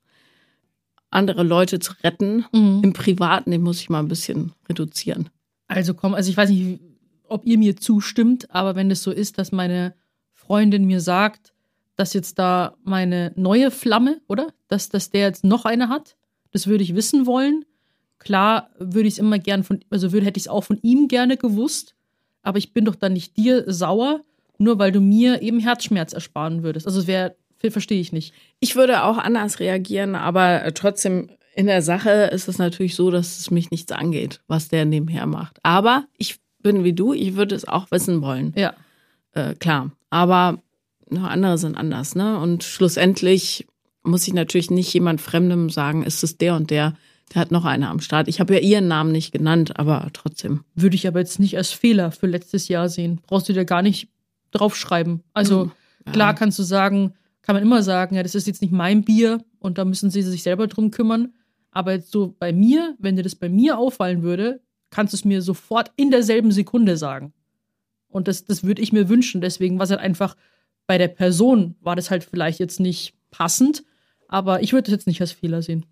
[1.09, 2.81] andere Leute zu retten, Mhm.
[2.83, 5.29] im Privaten, den muss ich mal ein bisschen reduzieren.
[5.67, 6.79] Also komm, also ich weiß nicht,
[7.27, 9.93] ob ihr mir zustimmt, aber wenn es so ist, dass meine
[10.33, 11.53] Freundin mir sagt,
[11.95, 14.47] dass jetzt da meine neue Flamme, oder?
[14.67, 16.15] Dass, dass der jetzt noch eine hat,
[16.51, 17.65] das würde ich wissen wollen.
[18.19, 21.07] Klar würde ich es immer gern von, also würde, hätte ich es auch von ihm
[21.07, 21.95] gerne gewusst,
[22.43, 24.21] aber ich bin doch dann nicht dir sauer,
[24.57, 26.87] nur weil du mir eben Herzschmerz ersparen würdest.
[26.87, 28.33] Also es wäre, verstehe ich nicht.
[28.59, 33.09] Ich würde auch anders reagieren, aber äh, trotzdem in der Sache ist es natürlich so,
[33.11, 35.57] dass es mich nichts angeht, was der nebenher macht.
[35.63, 38.53] Aber ich bin wie du, ich würde es auch wissen wollen.
[38.55, 38.73] Ja.
[39.33, 39.91] äh, klar.
[40.09, 40.59] Aber
[41.09, 42.37] na, andere sind anders, ne?
[42.39, 43.65] Und schlussendlich
[44.03, 46.93] muss ich natürlich nicht jemand Fremdem sagen, ist es der und der,
[47.33, 48.27] der hat noch eine am Start.
[48.27, 50.63] Ich habe ja ihren Namen nicht genannt, aber trotzdem.
[50.75, 53.19] Würde ich aber jetzt nicht als Fehler für letztes Jahr sehen.
[53.27, 54.07] Brauchst du dir gar nicht
[54.51, 55.23] draufschreiben.
[55.33, 55.71] Also Mhm.
[56.05, 56.11] Ja.
[56.13, 57.13] klar kannst du sagen,
[57.47, 60.21] kann man immer sagen, ja, das ist jetzt nicht mein Bier und da müssen sie
[60.21, 61.33] sich selber drum kümmern.
[61.71, 65.23] Aber jetzt so bei mir, wenn dir das bei mir auffallen würde, kannst du es
[65.25, 67.31] mir sofort in derselben Sekunde sagen.
[68.09, 69.39] Und das, das würde ich mir wünschen.
[69.39, 70.35] Deswegen war es halt einfach
[70.87, 73.83] bei der Person, war das halt vielleicht jetzt nicht passend,
[74.27, 75.85] aber ich würde das jetzt nicht als Fehler sehen.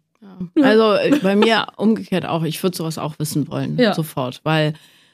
[0.62, 2.44] Also äh, bei mir umgekehrt auch.
[2.44, 3.94] Ich würde sowas auch wissen wollen, Ja.
[3.94, 4.74] sofort, weil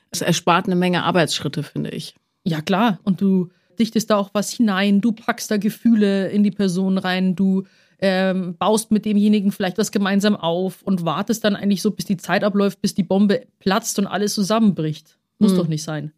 [0.09, 2.15] es erspart eine Menge Arbeitsschritte, finde ich.
[2.43, 2.99] Ja, klar.
[3.03, 3.49] Und du
[3.81, 7.63] dichtest da auch was hinein, du packst da Gefühle in die Person rein, du
[7.99, 12.17] ähm, baust mit demjenigen vielleicht was gemeinsam auf und wartest dann eigentlich so, bis die
[12.17, 15.17] Zeit abläuft, bis die Bombe platzt und alles zusammenbricht.
[15.39, 15.57] Muss Hm.
[15.57, 16.11] doch nicht sein.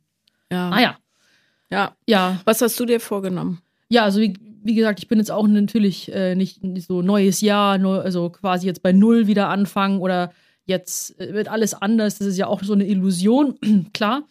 [0.51, 0.69] Ja.
[0.69, 0.97] Ah ja.
[2.07, 2.39] ja.
[2.45, 3.61] Was hast du dir vorgenommen?
[3.89, 7.77] ja, also wie, wie gesagt, ich bin jetzt auch natürlich äh, nicht, so neues Jahr,
[7.77, 10.31] nur, also quasi jetzt bei Null wieder anfangen oder
[10.65, 12.17] jetzt äh, wird alles anders.
[12.17, 13.55] Das ist ja auch so eine Illusion,
[13.93, 14.23] klar.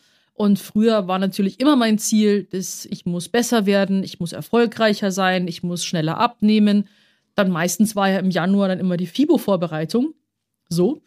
[0.42, 5.12] Und früher war natürlich immer mein Ziel, dass ich muss besser werden, ich muss erfolgreicher
[5.12, 6.88] sein, ich muss schneller abnehmen.
[7.36, 10.14] Dann meistens war ja im Januar dann immer die FIBO-Vorbereitung.
[10.68, 11.00] So.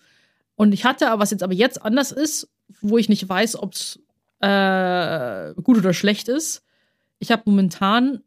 [0.56, 3.74] Und ich hatte aber, was jetzt aber jetzt anders ist, wo ich nicht weiß, ob
[3.74, 4.00] es
[4.40, 6.64] äh, gut oder schlecht ist.
[7.20, 8.22] Ich habe momentan,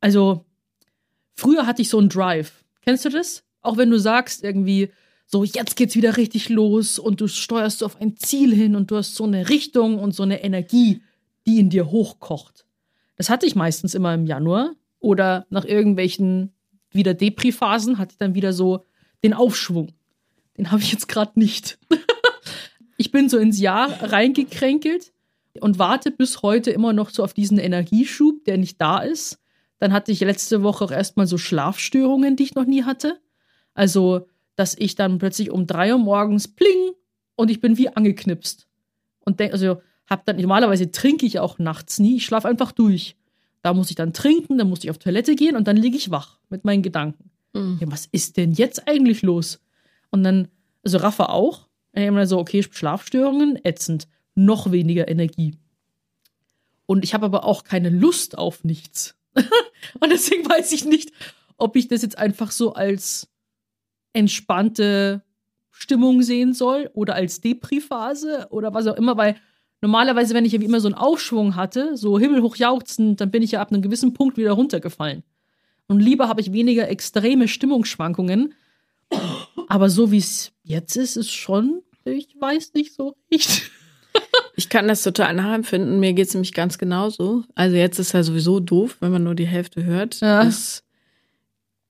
[0.00, 0.44] also
[1.34, 2.64] früher hatte ich so einen Drive.
[2.82, 3.42] Kennst du das?
[3.62, 4.92] Auch wenn du sagst irgendwie,
[5.26, 8.90] so jetzt geht's wieder richtig los und du steuerst so auf ein Ziel hin und
[8.90, 11.02] du hast so eine Richtung und so eine Energie,
[11.46, 12.66] die in dir hochkocht.
[13.16, 16.52] Das hatte ich meistens immer im Januar oder nach irgendwelchen
[16.90, 18.84] wieder Depri-Phasen hatte ich dann wieder so
[19.22, 19.92] den Aufschwung.
[20.56, 21.78] Den habe ich jetzt gerade nicht.
[22.96, 25.12] ich bin so ins Jahr reingekränkelt
[25.60, 29.40] und warte bis heute immer noch so auf diesen Energieschub, der nicht da ist.
[29.78, 33.20] Dann hatte ich letzte Woche auch erstmal so Schlafstörungen, die ich noch nie hatte.
[33.74, 36.92] Also, dass ich dann plötzlich um drei Uhr morgens pling
[37.36, 38.66] und ich bin wie angeknipst.
[39.20, 43.16] Und denk, also hab dann, normalerweise trinke ich auch nachts nie, ich schlafe einfach durch.
[43.62, 46.10] Da muss ich dann trinken, dann muss ich auf Toilette gehen und dann liege ich
[46.10, 47.30] wach mit meinen Gedanken.
[47.54, 47.78] Mhm.
[47.80, 49.60] Ja, was ist denn jetzt eigentlich los?
[50.10, 50.48] Und dann,
[50.84, 55.56] also Rafa auch, er immer so, okay, Schlafstörungen, ätzend, noch weniger Energie.
[56.86, 59.16] Und ich habe aber auch keine Lust auf nichts.
[59.34, 61.12] und deswegen weiß ich nicht,
[61.56, 63.28] ob ich das jetzt einfach so als
[64.14, 65.22] entspannte
[65.70, 69.36] Stimmung sehen soll oder als Depri-Phase oder was auch immer, weil
[69.82, 73.42] normalerweise, wenn ich ja wie immer so einen Aufschwung hatte, so himmelhoch jauchzend, dann bin
[73.42, 75.22] ich ja ab einem gewissen Punkt wieder runtergefallen.
[75.86, 78.54] Und lieber habe ich weniger extreme Stimmungsschwankungen.
[79.68, 83.70] Aber so wie es jetzt ist, ist schon, ich weiß nicht so recht.
[84.56, 85.98] Ich kann das total nachempfinden.
[85.98, 87.42] Mir geht es nämlich ganz genauso.
[87.56, 90.20] Also jetzt ist ja sowieso doof, wenn man nur die Hälfte hört.
[90.20, 90.44] Ja.
[90.44, 90.83] Das,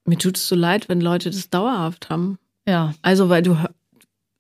[0.05, 2.39] mir tut es so leid, wenn Leute das dauerhaft haben.
[2.67, 2.95] Ja.
[3.03, 3.57] Also, weil du,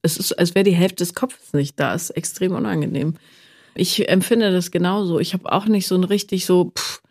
[0.02, 1.94] es ist, als wäre die Hälfte des Kopfes nicht da.
[1.94, 3.14] Ist extrem unangenehm.
[3.74, 5.18] Ich empfinde das genauso.
[5.18, 7.02] Ich habe auch nicht so ein richtig so, pff,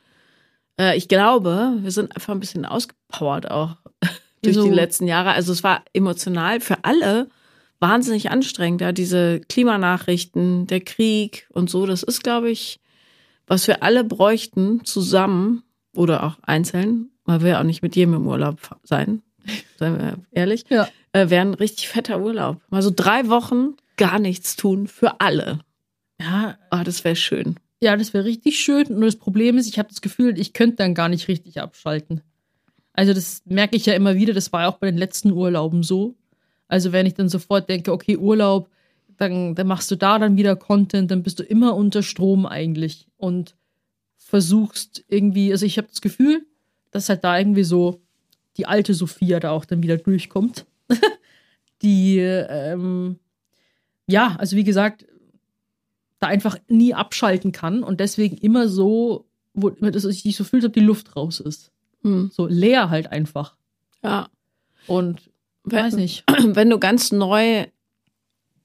[0.80, 3.78] äh, ich glaube, wir sind einfach ein bisschen ausgepowert auch
[4.42, 4.64] durch Wieso?
[4.64, 5.32] die letzten Jahre.
[5.32, 7.30] Also es war emotional für alle
[7.80, 8.82] wahnsinnig anstrengend.
[8.82, 12.80] Ja, diese Klimanachrichten, der Krieg und so, das ist, glaube ich,
[13.46, 15.64] was wir alle bräuchten zusammen
[15.96, 19.22] oder auch einzeln, weil wir ja auch nicht mit jedem im Urlaub sein,
[19.80, 20.88] seien wir ehrlich, Ja.
[21.14, 22.62] äh, wäre ein richtig fetter Urlaub.
[22.70, 25.60] Mal so drei Wochen gar nichts tun für alle.
[26.20, 27.56] Ja, Ah, das wäre schön.
[27.82, 28.86] Ja, das wäre richtig schön.
[28.90, 32.22] Nur das Problem ist, ich habe das Gefühl, ich könnte dann gar nicht richtig abschalten.
[32.94, 34.34] Also das merke ich ja immer wieder.
[34.34, 36.16] Das war ja auch bei den letzten Urlauben so.
[36.70, 38.70] Also wenn ich dann sofort denke, okay, Urlaub,
[39.18, 43.08] dann, dann machst du da dann wieder Content, dann bist du immer unter Strom eigentlich
[43.18, 43.56] und
[44.18, 46.46] versuchst irgendwie, also ich habe das Gefühl,
[46.94, 48.02] dass halt da irgendwie so
[48.58, 50.66] die alte Sophia da auch dann wieder durchkommt.
[51.82, 53.20] die, ähm,
[54.08, 55.06] ja, also wie gesagt,
[56.20, 60.64] da einfach nie abschalten kann und deswegen immer so, wo dass ich sich so fühlt,
[60.64, 61.72] als ob die Luft raus ist.
[62.04, 62.30] Hm.
[62.32, 63.58] So leer halt einfach.
[64.04, 64.30] Ja.
[64.88, 65.30] Und
[65.64, 66.24] Wenn- weiß nicht.
[66.44, 67.66] Wenn du ganz neu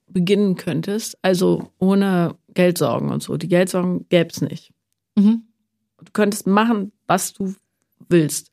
[0.07, 4.73] beginnen könntest, also ohne Geldsorgen und so, die Geldsorgen gäbe es nicht.
[5.15, 5.43] Mhm.
[6.03, 7.53] Du könntest machen, was du
[8.09, 8.51] willst.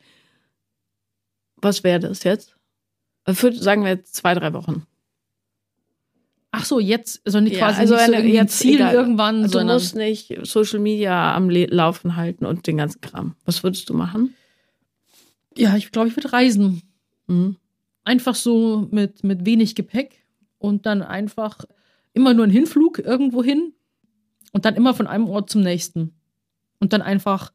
[1.57, 2.57] Was wäre das jetzt?
[3.29, 4.87] Für, sagen wir jetzt zwei, drei Wochen.
[6.53, 8.95] Ach so, jetzt, also nicht Ja, quasi also nicht so eine- jetzt Ziel egal.
[8.95, 13.35] irgendwann, Du sondern musst nicht Social Media am Le Laufen halten und den ganzen Kram.
[13.45, 14.35] Was würdest du machen?
[15.59, 16.83] ja, ich glaube, ich würde reisen.
[17.29, 17.57] Mhm.
[18.05, 20.23] Einfach so mit, mit wenig Gepäck
[20.59, 21.65] und dann einfach
[22.13, 23.73] immer nur ein Hinflug irgendwo hin
[24.53, 26.15] und dann immer von einem Ort zum nächsten.
[26.79, 27.53] Und dann einfach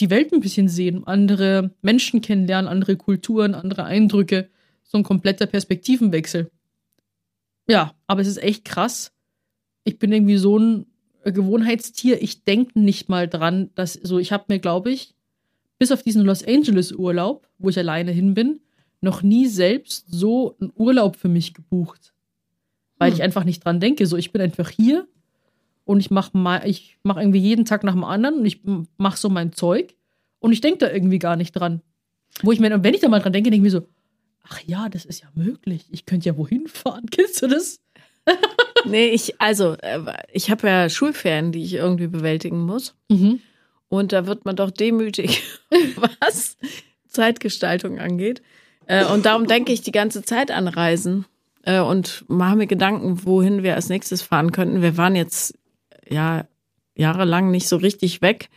[0.00, 4.48] die Welt ein bisschen sehen, andere Menschen kennenlernen, andere Kulturen, andere Eindrücke.
[4.82, 6.50] So ein kompletter Perspektivenwechsel.
[7.68, 9.12] Ja, aber es ist echt krass.
[9.84, 10.86] Ich bin irgendwie so ein
[11.24, 12.22] Gewohnheitstier.
[12.22, 15.14] Ich denke nicht mal dran, dass so, ich habe mir, glaube ich,
[15.78, 18.60] bis auf diesen Los Angeles Urlaub, wo ich alleine hin bin,
[19.00, 22.14] noch nie selbst so einen Urlaub für mich gebucht.
[22.98, 23.16] Weil Hm.
[23.16, 24.06] ich einfach nicht dran denke.
[24.06, 25.06] So, ich bin einfach hier
[25.88, 28.60] und ich mache mal, ich mache irgendwie jeden Tag nach dem anderen und ich
[28.98, 29.94] mache so mein Zeug
[30.38, 31.80] und ich denke da irgendwie gar nicht dran.
[32.42, 33.88] Wo ich mir, und wenn ich da mal dran denke, denke ich mir so,
[34.46, 35.86] ach ja, das ist ja möglich.
[35.88, 37.06] Ich könnte ja wohin fahren.
[37.10, 37.80] Kennst du das?
[38.84, 39.98] Nee, ich, also, äh,
[40.32, 42.94] ich habe ja Schulferien, die ich irgendwie bewältigen muss.
[43.08, 43.40] Mhm.
[43.88, 45.42] Und da wird man doch demütig,
[46.20, 46.56] was
[47.08, 48.40] Zeitgestaltung angeht.
[48.86, 51.24] Äh, Und darum denke ich die ganze Zeit an Reisen
[51.62, 54.80] äh, und mache mir Gedanken, wohin wir als nächstes fahren könnten.
[54.80, 55.58] Wir waren jetzt
[56.10, 56.46] ja
[56.96, 58.48] jahrelang nicht so richtig weg,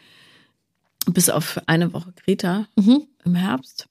[1.05, 3.07] bis auf eine Woche Kreta Mhm.
[3.25, 3.87] im Herbst.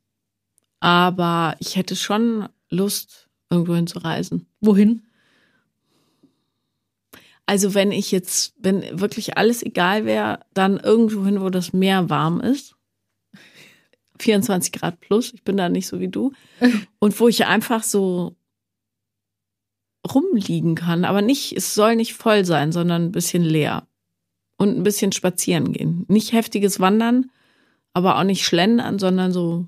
[0.81, 4.47] Aber ich hätte schon Lust, irgendwohin zu reisen.
[4.61, 5.03] Wohin?
[7.47, 12.09] Also wenn ich jetzt, wenn wirklich alles egal wäre, dann irgendwo hin, wo das Meer
[12.09, 12.77] warm ist.
[14.21, 16.33] 24 Grad plus, ich bin da nicht so wie du.
[17.01, 18.37] Und wo ich einfach so
[20.13, 23.87] rumliegen kann, aber nicht, es soll nicht voll sein, sondern ein bisschen leer.
[24.57, 26.05] Und ein bisschen spazieren gehen.
[26.09, 27.31] Nicht heftiges Wandern,
[27.95, 29.67] aber auch nicht schlendern, sondern so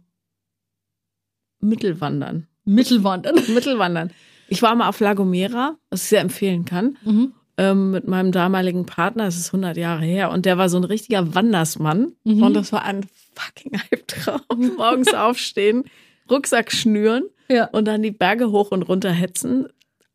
[1.60, 2.46] Mittelwandern.
[2.64, 3.34] Mittelwandern.
[3.54, 4.10] Mittelwandern.
[4.48, 7.32] Ich war mal auf La Gomera, was ich sehr empfehlen kann Mhm.
[7.56, 10.84] ähm, mit meinem damaligen Partner, das ist 100 Jahre her, und der war so ein
[10.84, 12.12] richtiger Wandersmann.
[12.24, 12.42] Mhm.
[12.42, 14.72] Und das war ein fucking Albtraum.
[14.76, 15.84] Morgens aufstehen,
[16.30, 17.66] Rucksack schnüren Ja.
[17.70, 19.68] und dann die Berge hoch und runter hetzen.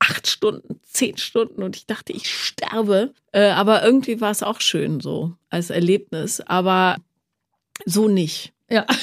[0.09, 3.13] Acht Stunden, zehn Stunden und ich dachte, ich sterbe.
[3.33, 6.95] Äh, aber irgendwie war es auch schön so als Erlebnis, aber
[7.85, 8.53] so nicht.
[8.69, 8.85] Ja.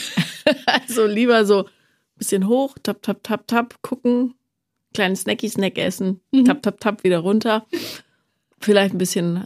[0.67, 1.71] Also lieber so ein
[2.19, 4.35] bisschen hoch, tap, tap, tap, tap, gucken,
[4.93, 6.45] kleinen Snacky Snack essen, Mhm.
[6.45, 7.65] tap, tap, tap, wieder runter.
[8.61, 9.45] Vielleicht ein bisschen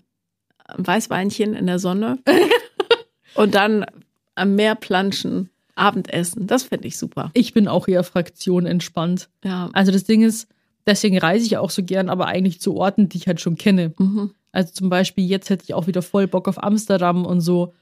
[0.77, 2.18] Weißweinchen in der Sonne.
[3.35, 3.87] Und dann
[4.35, 6.49] am Meer planschen, Abendessen.
[6.49, 7.31] Das fände ich super.
[7.35, 9.29] Ich bin auch eher Fraktion entspannt.
[9.44, 9.71] Ja.
[9.73, 10.49] Also das Ding ist,
[10.88, 13.92] deswegen reise ich auch so gern, aber eigentlich zu Orten, die ich halt schon kenne.
[13.98, 14.33] Mhm.
[14.51, 17.74] Also zum Beispiel jetzt hätte ich auch wieder voll Bock auf Amsterdam und so.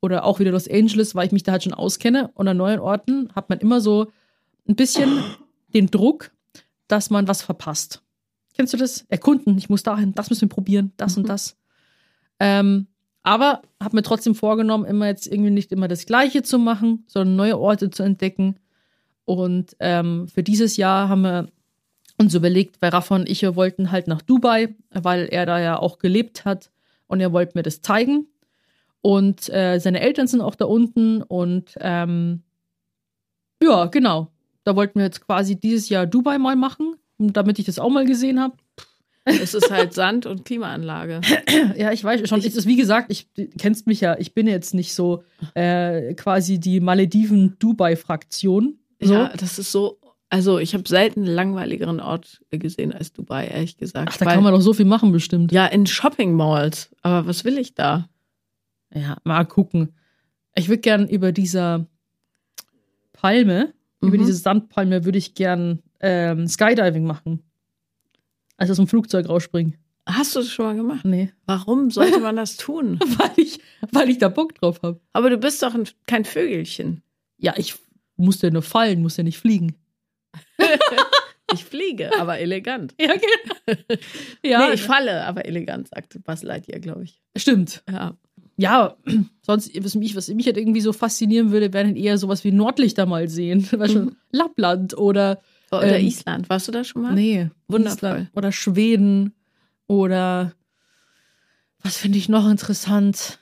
[0.00, 2.30] Oder auch wieder Los Angeles, weil ich mich da halt schon auskenne.
[2.34, 4.06] Und an neuen Orten hat man immer so
[4.68, 5.22] ein bisschen
[5.74, 6.32] den Druck,
[6.88, 8.02] dass man was verpasst.
[8.54, 9.04] Kennst du das?
[9.08, 11.22] Erkunden, ich muss dahin, das müssen wir probieren, das Mhm.
[11.22, 11.56] und das.
[12.40, 12.86] Ähm,
[13.22, 17.36] aber habe mir trotzdem vorgenommen, immer jetzt irgendwie nicht immer das Gleiche zu machen, sondern
[17.36, 18.56] neue Orte zu entdecken.
[19.24, 21.48] Und ähm, für dieses Jahr haben wir
[22.18, 25.98] uns überlegt, weil Rafa und ich wollten halt nach Dubai, weil er da ja auch
[25.98, 26.70] gelebt hat
[27.06, 28.26] und er wollte mir das zeigen.
[29.02, 32.42] Und äh, seine Eltern sind auch da unten und ähm,
[33.62, 34.32] ja, genau.
[34.64, 38.06] Da wollten wir jetzt quasi dieses Jahr Dubai mal machen, damit ich das auch mal
[38.06, 38.56] gesehen habe.
[39.28, 41.20] Es ist halt Sand und Klimaanlage.
[41.76, 42.38] Ja, ich weiß schon.
[42.38, 43.26] Es ist wie gesagt, ich
[43.58, 44.16] kennst mich ja.
[44.18, 45.24] Ich bin jetzt nicht so
[45.54, 48.78] äh, quasi die Malediven-Dubai-Fraktion.
[49.00, 49.14] So.
[49.14, 49.98] Ja, das ist so.
[50.28, 54.08] Also ich habe selten einen langweiligeren Ort gesehen als Dubai, ehrlich gesagt.
[54.12, 55.52] Ach, da Weil- kann man doch so viel machen bestimmt.
[55.52, 56.90] ja, in Shopping Malls.
[57.02, 58.08] Aber was will ich da?
[58.92, 59.94] Ja, mal gucken.
[60.54, 61.86] Ich würde gern über dieser
[63.12, 64.20] Palme, über Mhm.
[64.20, 67.42] diese Sandpalme, würde ich gern ähm, Skydiving machen.
[68.58, 69.76] Also aus dem Flugzeug rausspringen.
[70.06, 71.04] Hast du das schon mal gemacht?
[71.04, 71.32] Nee.
[71.46, 72.98] Warum sollte man das tun?
[73.18, 73.60] Weil ich,
[73.92, 75.00] weil ich da Bock drauf habe.
[75.12, 77.02] Aber du bist doch ein, kein Vögelchen.
[77.38, 77.74] Ja, ich
[78.16, 79.74] musste nur fallen, musste nicht fliegen.
[81.52, 82.92] Ich fliege, aber elegant.
[83.00, 83.78] Ja, genau.
[84.44, 87.20] ja nee, ich falle, aber elegant, sagt Buzz Lightyear, glaube ich.
[87.36, 87.84] stimmt.
[87.88, 88.16] Ja.
[88.56, 88.96] Ja,
[89.42, 92.50] sonst, was mich, was mich halt irgendwie so faszinieren würde, wäre dann eher sowas wie
[92.50, 93.62] Nordlichter mal sehen.
[93.70, 94.16] Weißt du, Mhm.
[94.32, 95.40] Lappland oder.
[95.70, 96.50] Oder Ähm, Island.
[96.50, 97.14] Warst du da schon mal?
[97.14, 98.08] Nee, Wundervoll.
[98.10, 99.32] Island Oder Schweden.
[99.86, 100.52] Oder.
[101.80, 103.38] Was finde ich noch interessant?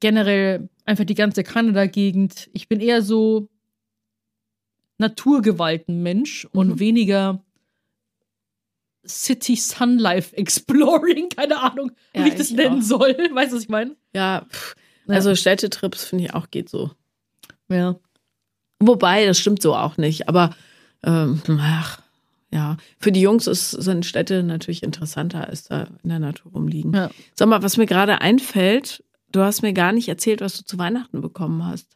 [0.00, 2.50] Generell einfach die ganze Kanada-Gegend.
[2.52, 3.48] Ich bin eher so
[5.02, 6.78] Naturgewalten-Mensch und Mhm.
[6.80, 7.44] weniger
[9.06, 11.28] City Sun Life Exploring.
[11.36, 12.84] Keine Ahnung, Ja, wie ich das ich nennen auch.
[12.84, 13.14] soll.
[13.32, 13.96] Weißt du, was ich meine?
[14.14, 14.74] Ja, pff.
[15.08, 16.90] also Städtetrips finde ich auch geht so.
[17.68, 17.96] Ja.
[18.80, 20.28] Wobei, das stimmt so auch nicht.
[20.28, 20.54] Aber
[21.04, 22.00] ähm, ach,
[22.52, 26.92] ja, für die Jungs ist, sind Städte natürlich interessanter, als da in der Natur rumliegen.
[26.94, 27.10] Ja.
[27.34, 30.78] Sag mal, was mir gerade einfällt, du hast mir gar nicht erzählt, was du zu
[30.78, 31.88] Weihnachten bekommen hast.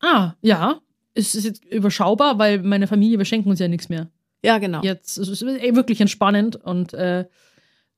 [0.00, 0.80] Ah, ja.
[1.14, 4.08] Es ist jetzt überschaubar, weil meine Familie, wir schenken uns ja nichts mehr.
[4.42, 4.82] Ja, genau.
[4.82, 7.24] Jetzt es ist es wirklich entspannend und äh,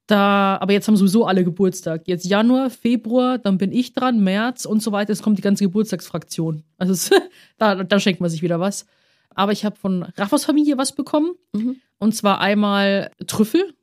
[0.06, 2.06] da, aber jetzt haben sowieso alle Geburtstag.
[2.06, 5.12] Jetzt Januar, Februar, dann bin ich dran, März und so weiter.
[5.12, 6.62] Es kommt die ganze Geburtstagsfraktion.
[6.78, 7.10] Also es,
[7.58, 8.86] da, da schenkt man sich wieder was.
[9.34, 11.32] Aber ich habe von Raffas Familie was bekommen.
[11.52, 11.76] Mhm.
[11.98, 13.74] Und zwar einmal Trüffel.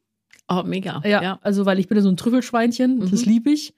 [0.47, 1.01] Oh, mega.
[1.05, 3.31] Ja, also weil ich bin ja so ein Trüffelschweinchen, das Mhm.
[3.31, 3.73] liebe ich.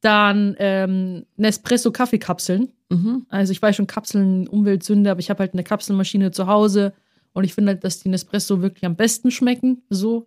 [0.00, 2.72] Dann ähm, Nespresso-Kaffeekapseln.
[2.88, 3.26] Mhm.
[3.28, 6.92] Also ich weiß schon, Kapseln Umweltsünde, aber ich habe halt eine Kapselmaschine zu Hause
[7.32, 9.82] und ich finde halt, dass die Nespresso wirklich am besten schmecken.
[9.90, 10.26] So.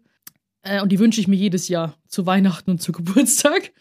[0.61, 3.71] Äh, und die wünsche ich mir jedes Jahr zu Weihnachten und zu Geburtstag.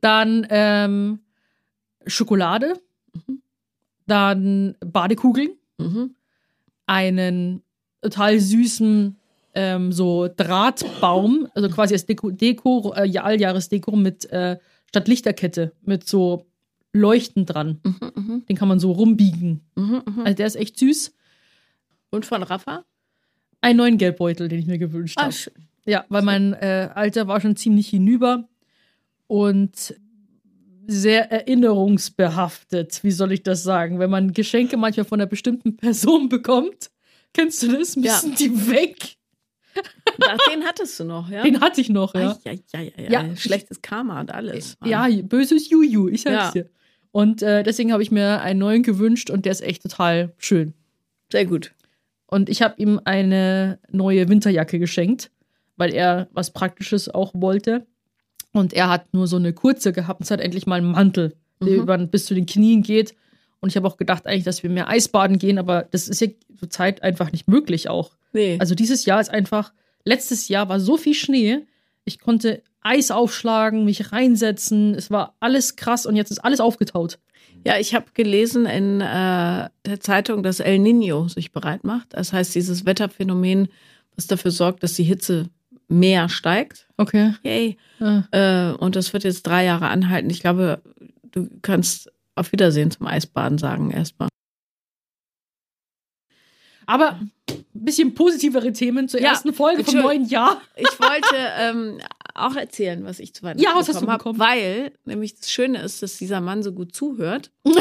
[0.00, 1.20] Dann ähm,
[2.06, 2.74] Schokolade.
[4.06, 5.50] Dann Badekugeln.
[5.78, 6.14] Mhm.
[6.86, 7.62] Einen
[8.00, 9.16] total süßen
[9.54, 15.72] ähm, so Drahtbaum, also quasi als Deko, Deko äh, ja, Alljahresdeko mit äh, statt Lichterkette
[15.82, 16.46] mit so
[16.92, 17.80] Leuchten dran.
[17.84, 19.60] Mhm, mhm, Den kann man so rumbiegen.
[19.76, 20.20] mhm, mhm.
[20.20, 21.14] Also der ist echt süß.
[22.10, 22.84] Und von Rafa?
[23.60, 25.32] Einen neuen Geldbeutel, den ich mir gewünscht Ah, habe.
[25.32, 25.52] schön.
[25.84, 28.48] Ja, weil mein äh, Alter war schon ziemlich hinüber
[29.26, 29.94] und
[30.86, 33.04] sehr erinnerungsbehaftet.
[33.04, 33.98] Wie soll ich das sagen?
[33.98, 36.90] Wenn man Geschenke manchmal von einer bestimmten Person bekommt,
[37.34, 37.94] kennst du das?
[37.96, 38.00] Ja.
[38.22, 39.16] Müssen die weg?
[40.52, 41.42] Den hattest du noch, ja?
[41.42, 42.36] Den hatte ich noch, ja.
[42.44, 43.36] Ja, ja, ja, ja.
[43.36, 44.76] Schlechtes Karma und alles.
[44.80, 44.90] Mann.
[44.90, 46.62] Ja, böses Juju, ich sag's Ja.
[46.62, 46.70] dir.
[47.12, 50.74] Und äh, deswegen habe ich mir einen neuen gewünscht und der ist echt total schön.
[51.32, 51.72] Sehr gut.
[52.26, 55.30] Und ich habe ihm eine neue Winterjacke geschenkt,
[55.76, 57.86] weil er was Praktisches auch wollte.
[58.52, 61.34] Und er hat nur so eine kurze gehabt und es hat endlich mal einen Mantel,
[61.62, 61.82] der Mhm.
[61.82, 63.14] über, bis zu den Knien geht.
[63.60, 66.28] Und ich habe auch gedacht eigentlich, dass wir mehr Eisbaden gehen, aber das ist ja
[66.58, 68.16] zur Zeit einfach nicht möglich auch.
[68.32, 68.56] Nee.
[68.60, 69.72] Also dieses Jahr ist einfach,
[70.04, 71.66] letztes Jahr war so viel Schnee,
[72.04, 77.18] ich konnte Eis aufschlagen, mich reinsetzen, es war alles krass und jetzt ist alles aufgetaut.
[77.66, 82.14] Ja, ich habe gelesen in äh, der Zeitung, dass El Nino sich bereit macht.
[82.14, 83.68] Das heißt, dieses Wetterphänomen,
[84.14, 85.50] was dafür sorgt, dass die Hitze
[85.88, 86.86] mehr steigt.
[86.96, 87.34] Okay.
[87.42, 87.76] Yay.
[87.98, 88.28] Ja.
[88.30, 90.30] Äh, und das wird jetzt drei Jahre anhalten.
[90.30, 90.82] Ich glaube,
[91.32, 94.28] du kannst auf Wiedersehen zum Eisbaden sagen erstmal.
[96.86, 97.20] Aber
[97.84, 100.60] bisschen positivere Themen zur Ja, ersten Folge vom neuen Jahr.
[100.76, 101.98] Ich wollte ähm,
[102.34, 105.50] auch erzählen, was ich zu Weihnachten Ja, was hast du bekommen habe, weil nämlich das
[105.50, 107.50] Schöne ist, dass dieser Mann so gut zuhört.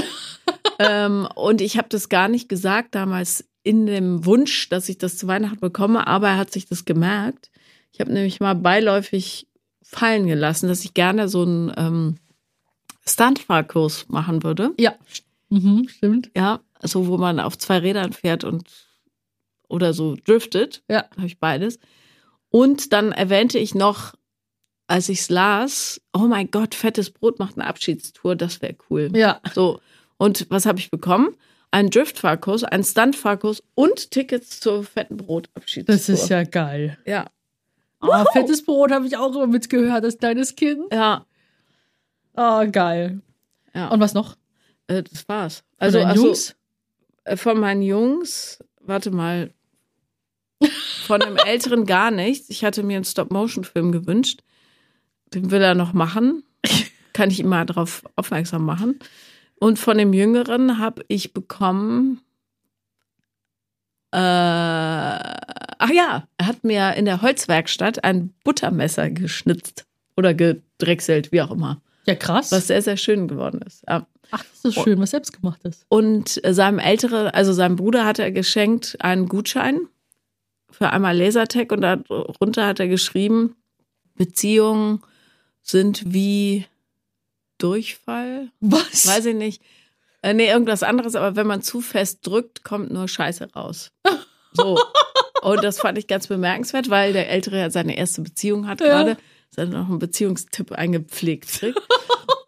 [0.80, 5.18] ähm, und ich habe das gar nicht gesagt damals in dem Wunsch, dass ich das
[5.18, 7.52] zu Weihnachten bekomme, aber er hat sich das gemerkt.
[7.92, 9.48] Ich habe nämlich mal beiläufig
[9.82, 12.16] fallen gelassen, dass ich gerne so einen ähm,
[13.06, 14.74] Stuntfahrkurs machen würde.
[14.80, 14.94] Ja.
[15.50, 16.30] Mhm, stimmt.
[16.36, 18.66] Ja, also wo man auf zwei Rädern fährt und
[19.68, 20.84] oder so driftet.
[20.90, 21.06] Ja.
[21.16, 21.80] Habe ich beides.
[22.50, 24.14] Und dann erwähnte ich noch,
[24.88, 29.10] als ich es las, oh mein Gott, fettes Brot macht eine Abschiedstour, das wäre cool.
[29.14, 29.42] Ja.
[29.54, 29.82] So.
[30.18, 31.36] Und was habe ich bekommen?
[31.72, 35.94] Einen Driftfahrkurs, einen Stuntfahrkurs und Tickets zur fetten Brotabschiedstour.
[35.96, 36.98] Das ist ja geil.
[37.06, 37.28] Ja.
[38.00, 40.82] Ah, fettes Brot habe ich auch immer mitgehört als kleines Kind.
[40.94, 41.26] Ja.
[42.36, 43.22] Ah, geil.
[43.74, 43.90] ja.
[43.90, 44.38] Und was noch?
[44.88, 45.64] äh, das war's.
[45.78, 46.56] Also Also, also Jungs?
[47.26, 49.52] äh, von meinen Jungs, warte mal,
[51.06, 52.50] von dem Älteren gar nichts.
[52.50, 54.42] Ich hatte mir einen Stop-Motion-Film gewünscht.
[55.34, 56.44] Den will er noch machen.
[57.14, 59.00] Kann ich ihm mal darauf aufmerksam machen.
[59.60, 62.22] Und von dem Jüngeren habe ich bekommen.
[64.12, 71.42] Äh, ach ja, er hat mir in der Holzwerkstatt ein Buttermesser geschnitzt oder gedrechselt, wie
[71.42, 71.82] auch immer.
[72.06, 72.52] Ja, krass.
[72.52, 73.84] Was sehr, sehr schön geworden ist.
[73.88, 74.08] Ja.
[74.32, 75.86] Ach, das ist schön, was selbstgemachtes.
[75.90, 79.88] Und äh, seinem ältere, also seinem Bruder hat er geschenkt einen Gutschein
[80.78, 83.56] für einmal Lasertag und darunter hat er geschrieben,
[84.16, 85.02] Beziehungen
[85.62, 86.66] sind wie
[87.58, 88.52] Durchfall.
[88.60, 89.08] Was?
[89.08, 89.62] Weiß ich nicht.
[90.22, 93.92] Äh, nee, irgendwas anderes, aber wenn man zu fest drückt, kommt nur Scheiße raus.
[94.54, 94.80] So.
[95.42, 98.88] Und das fand ich ganz bemerkenswert, weil der Ältere ja seine erste Beziehung hat Ja.
[98.88, 99.12] gerade.
[99.50, 101.64] Ist dann noch ein Beziehungstipp eingepflegt.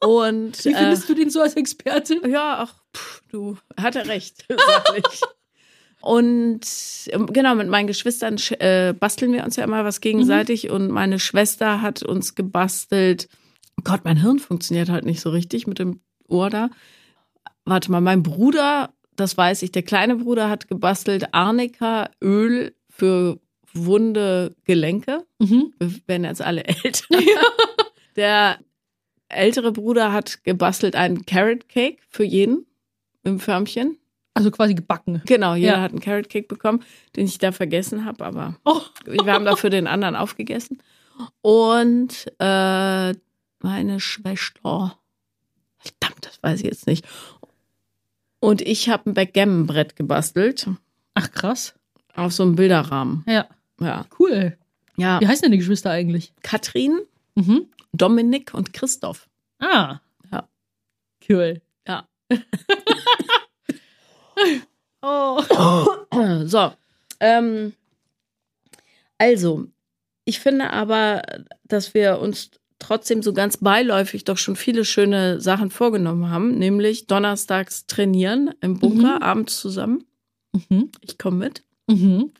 [0.02, 2.30] Und Wie äh, findest du den so als Expertin?
[2.30, 5.22] ja, ach, pff, du, hat er recht, sag ich.
[6.02, 6.62] Und
[7.08, 10.70] ähm, genau, mit meinen Geschwistern sch- äh, basteln wir uns ja immer was gegenseitig.
[10.70, 13.28] Und meine Schwester hat uns gebastelt.
[13.84, 16.70] Gott, mein Hirn funktioniert halt nicht so richtig mit dem Ohr da.
[17.66, 23.40] Warte mal, mein Bruder, das weiß ich, der kleine Bruder hat gebastelt Arnika Öl für
[23.74, 25.26] wunde Gelenke.
[25.40, 25.74] Mhm.
[25.80, 27.04] Wir werden jetzt alle älter.
[28.16, 28.58] Der
[29.28, 32.66] ältere Bruder hat gebastelt einen Carrot Cake für jeden
[33.24, 33.98] im Förmchen.
[34.40, 35.22] Also quasi gebacken.
[35.26, 35.82] Genau, jeder Ja.
[35.82, 36.82] hat einen Carrot Cake bekommen,
[37.16, 40.82] den ich da vergessen habe, aber Oh, wir haben dafür den anderen aufgegessen.
[41.42, 43.14] Und äh,
[43.62, 44.98] meine Schwester,
[45.78, 47.06] verdammt, das weiß ich jetzt nicht.
[48.40, 50.68] Und ich habe ein Backgammon-Brett gebastelt
[51.16, 51.76] ach krass.
[52.16, 53.26] auf so einem Bilderrahmen.
[53.28, 53.48] Ja,
[53.82, 54.58] Ja, cool.
[54.96, 55.20] ja.
[55.20, 56.34] Wie heißen denn die Geschwister eigentlich?
[56.42, 57.00] Katrin,
[57.36, 57.68] Mhm.
[57.92, 59.28] Dominik und Christoph.
[59.60, 60.00] Ah.
[60.32, 60.48] Ja.
[61.30, 61.62] Cool.
[61.88, 62.08] Ja.
[65.02, 65.42] Oh.
[66.46, 66.72] So,
[67.22, 67.72] ähm,
[69.18, 69.68] also,
[70.26, 71.22] ich finde aber,
[71.64, 77.08] dass wir uns trotzdem so ganz beiläufig doch schon viele schöne Sachen vorgenommen haben, nämlich
[77.08, 79.22] donnerstags trainieren im Bunker, Mhm.
[79.24, 80.04] abends zusammen.
[80.70, 80.92] Mhm.
[81.02, 81.64] Ich komme mit.
[81.88, 82.32] Mhm.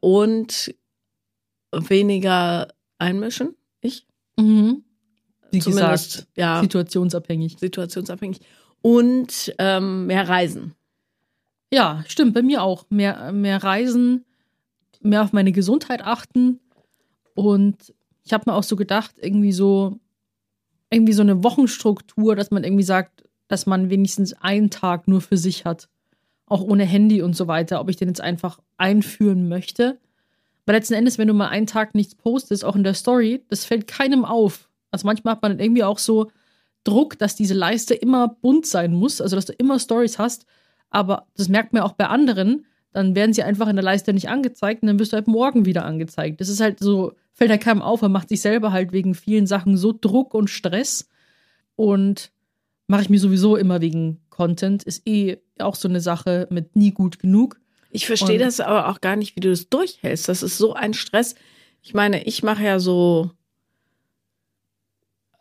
[0.00, 0.74] Und
[1.72, 2.68] weniger
[2.98, 3.54] einmischen.
[3.82, 4.06] Ich
[4.38, 4.82] Mhm.
[5.50, 7.58] Wie zumindest, gesagt, ja, situationsabhängig.
[7.58, 8.40] situationsabhängig.
[8.80, 10.74] Und ähm, mehr reisen.
[11.72, 12.84] Ja, stimmt, bei mir auch.
[12.90, 14.24] Mehr, mehr Reisen.
[15.00, 16.60] mehr auf meine Gesundheit achten.
[17.34, 17.94] Und
[18.24, 19.98] ich habe mir auch so gedacht, irgendwie so,
[20.90, 25.36] irgendwie so eine Wochenstruktur, dass man irgendwie sagt, dass man wenigstens einen Tag nur für
[25.36, 25.88] sich hat.
[26.46, 29.98] Auch ohne Handy und so weiter, ob ich den jetzt einfach einführen möchte.
[30.66, 33.64] Weil letzten Endes, wenn du mal einen Tag nichts postest, auch in der Story, das
[33.64, 34.68] fällt keinem auf.
[34.90, 36.30] Also manchmal hat man irgendwie auch so
[36.84, 40.44] Druck, dass diese Leiste immer bunt sein muss, also dass du immer Stories hast.
[40.92, 44.28] Aber das merkt man auch bei anderen, dann werden sie einfach in der Leiste nicht
[44.28, 46.40] angezeigt und dann wirst du halt morgen wieder angezeigt.
[46.40, 49.46] Das ist halt so, fällt halt keinem auf, er macht sich selber halt wegen vielen
[49.46, 51.08] Sachen so Druck und Stress.
[51.74, 52.30] Und
[52.86, 56.90] mache ich mir sowieso immer wegen Content, ist eh auch so eine Sache mit nie
[56.90, 57.58] gut genug.
[57.90, 60.28] Ich verstehe das aber auch gar nicht, wie du das durchhältst.
[60.28, 61.34] Das ist so ein Stress.
[61.80, 63.30] Ich meine, ich mache ja so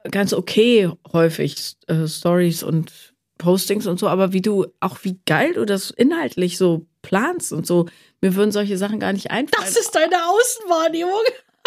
[0.10, 3.11] ganz okay häufig äh, Stories und
[3.42, 7.66] Postings und so, aber wie du, auch wie geil du das inhaltlich so planst und
[7.66, 7.88] so,
[8.22, 9.66] mir würden solche Sachen gar nicht einfallen.
[9.66, 11.24] Das ist deine Außenwahrnehmung.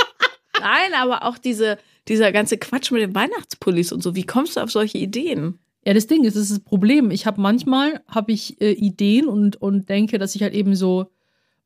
[0.60, 4.60] Nein, aber auch diese, dieser ganze Quatsch mit den Weihnachtspullis und so, wie kommst du
[4.60, 5.58] auf solche Ideen?
[5.84, 7.10] Ja, das Ding ist, das ist das Problem.
[7.10, 11.10] Ich habe manchmal habe ich äh, Ideen und, und denke, dass ich halt eben so,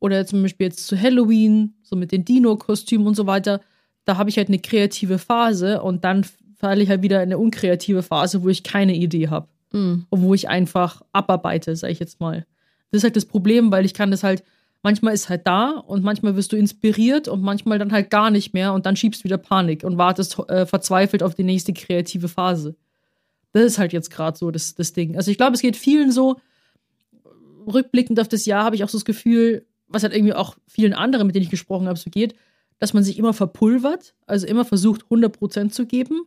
[0.00, 3.60] oder zum Beispiel jetzt zu Halloween, so mit den Dino-Kostümen und so weiter,
[4.06, 6.24] da habe ich halt eine kreative Phase und dann
[6.58, 9.48] falle ich halt wieder in eine unkreative Phase, wo ich keine Idee habe.
[9.72, 10.06] Mhm.
[10.10, 12.46] Wo ich einfach abarbeite, sag ich jetzt mal.
[12.90, 14.42] Das ist halt das Problem, weil ich kann das halt,
[14.82, 18.54] manchmal ist halt da und manchmal wirst du inspiriert und manchmal dann halt gar nicht
[18.54, 22.76] mehr und dann schiebst wieder Panik und wartest äh, verzweifelt auf die nächste kreative Phase.
[23.52, 25.16] Das ist halt jetzt gerade so das, das Ding.
[25.16, 26.36] Also ich glaube, es geht vielen so,
[27.66, 30.94] rückblickend auf das Jahr habe ich auch so das Gefühl, was halt irgendwie auch vielen
[30.94, 32.34] anderen, mit denen ich gesprochen habe, so geht,
[32.78, 36.22] dass man sich immer verpulvert, also immer versucht, 100% zu geben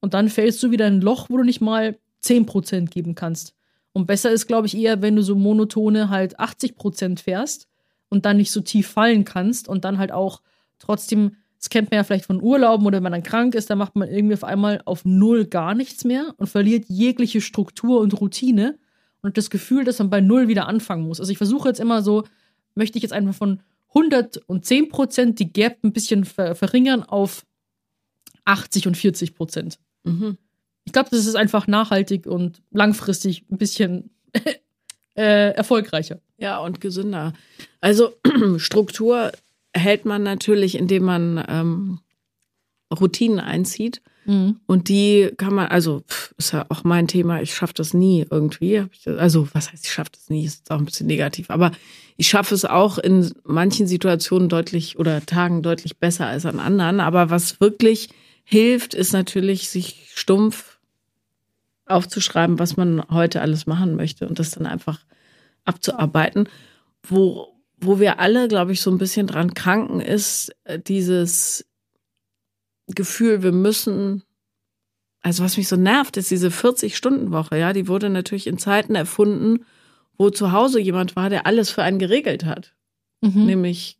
[0.00, 3.54] und dann fällst du wieder in ein Loch, wo du nicht mal 10% geben kannst.
[3.92, 7.68] Und besser ist, glaube ich, eher, wenn du so monotone halt 80% fährst
[8.08, 10.42] und dann nicht so tief fallen kannst und dann halt auch
[10.78, 13.78] trotzdem, das kennt man ja vielleicht von Urlauben oder wenn man dann krank ist, dann
[13.78, 18.20] macht man irgendwie auf einmal auf Null gar nichts mehr und verliert jegliche Struktur und
[18.20, 18.78] Routine
[19.22, 21.18] und das Gefühl, dass man bei Null wieder anfangen muss.
[21.18, 22.24] Also ich versuche jetzt immer so,
[22.74, 27.46] möchte ich jetzt einfach von 110 Prozent die Gap ein bisschen ver verringern auf
[28.44, 29.78] 80 und 40 Prozent.
[30.04, 30.36] Mhm.
[30.86, 34.10] Ich glaube, das ist einfach nachhaltig und langfristig ein bisschen
[35.14, 36.20] äh, erfolgreicher.
[36.38, 37.34] Ja, und gesünder.
[37.80, 38.14] Also
[38.56, 39.32] Struktur
[39.74, 42.00] hält man natürlich, indem man ähm,
[42.94, 44.00] Routinen einzieht.
[44.26, 44.60] Mhm.
[44.66, 48.26] Und die kann man, also pff, ist ja auch mein Thema, ich schaffe das nie
[48.28, 48.84] irgendwie.
[49.06, 51.50] Also, was heißt, ich schaffe das nie, ist auch ein bisschen negativ.
[51.50, 51.70] Aber
[52.16, 57.00] ich schaffe es auch in manchen Situationen deutlich oder Tagen deutlich besser als an anderen.
[57.00, 58.08] Aber was wirklich
[58.44, 60.75] hilft, ist natürlich, sich stumpf
[61.86, 65.00] aufzuschreiben, was man heute alles machen möchte und das dann einfach
[65.64, 66.48] abzuarbeiten.
[67.02, 71.66] Wo, wo wir alle, glaube ich, so ein bisschen dran kranken, ist äh, dieses
[72.88, 74.22] Gefühl, wir müssen,
[75.20, 79.64] also was mich so nervt, ist diese 40-Stunden-Woche, ja, die wurde natürlich in Zeiten erfunden,
[80.18, 82.74] wo zu Hause jemand war, der alles für einen geregelt hat.
[83.20, 83.46] Mhm.
[83.46, 83.98] Nämlich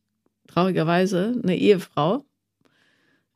[0.48, 2.24] traurigerweise eine Ehefrau,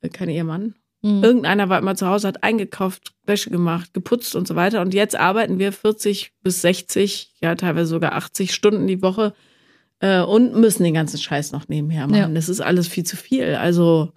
[0.01, 0.75] äh, kein Ehemann.
[1.03, 1.25] Mhm.
[1.25, 4.81] Irgendeiner war immer zu Hause, hat eingekauft, Wäsche gemacht, geputzt und so weiter.
[4.83, 9.35] Und jetzt arbeiten wir 40 bis 60, ja teilweise sogar 80 Stunden die Woche
[10.01, 12.19] äh, und müssen den ganzen Scheiß noch nebenher machen.
[12.19, 12.29] Ja.
[12.29, 13.55] Das ist alles viel zu viel.
[13.55, 14.13] Also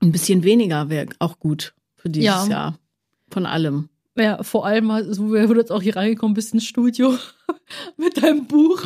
[0.00, 2.46] ein bisschen weniger wäre auch gut für dieses Ja.
[2.46, 2.78] Jahr.
[3.30, 3.88] Von allem.
[4.16, 7.18] Ja, vor allem, also, wo du jetzt auch hier reingekommen bist ins Studio
[7.96, 8.80] mit deinem Buch.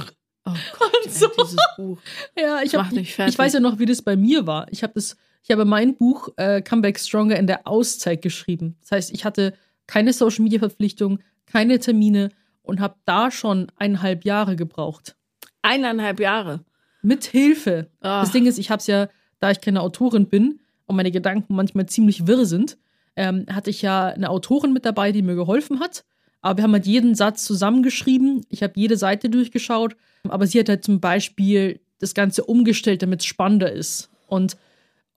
[0.46, 1.26] Oh Gott, Und so.
[1.42, 1.98] dieses Buch.
[2.38, 3.18] Ja, ich, hab, fertig.
[3.18, 4.66] ich weiß ja noch, wie das bei mir war.
[4.72, 5.16] Ich habe das,
[5.48, 8.76] ich habe mein Buch äh, Comeback Stronger in der Auszeit geschrieben.
[8.82, 9.54] Das heißt, ich hatte
[9.86, 12.28] keine Social Media Verpflichtung, keine Termine
[12.62, 15.16] und habe da schon eineinhalb Jahre gebraucht.
[15.62, 16.60] Eineinhalb Jahre.
[17.00, 17.88] Mit Hilfe.
[18.00, 18.20] Ah.
[18.20, 19.08] Das Ding ist, ich habe es ja,
[19.40, 22.76] da ich keine Autorin bin und meine Gedanken manchmal ziemlich wirr sind,
[23.16, 26.04] ähm, hatte ich ja eine Autorin mit dabei, die mir geholfen hat.
[26.42, 28.44] Aber wir haben halt jeden Satz zusammengeschrieben.
[28.50, 29.96] Ich habe jede Seite durchgeschaut.
[30.24, 34.10] Aber sie hat halt zum Beispiel das Ganze umgestellt, damit es spannender ist.
[34.26, 34.58] Und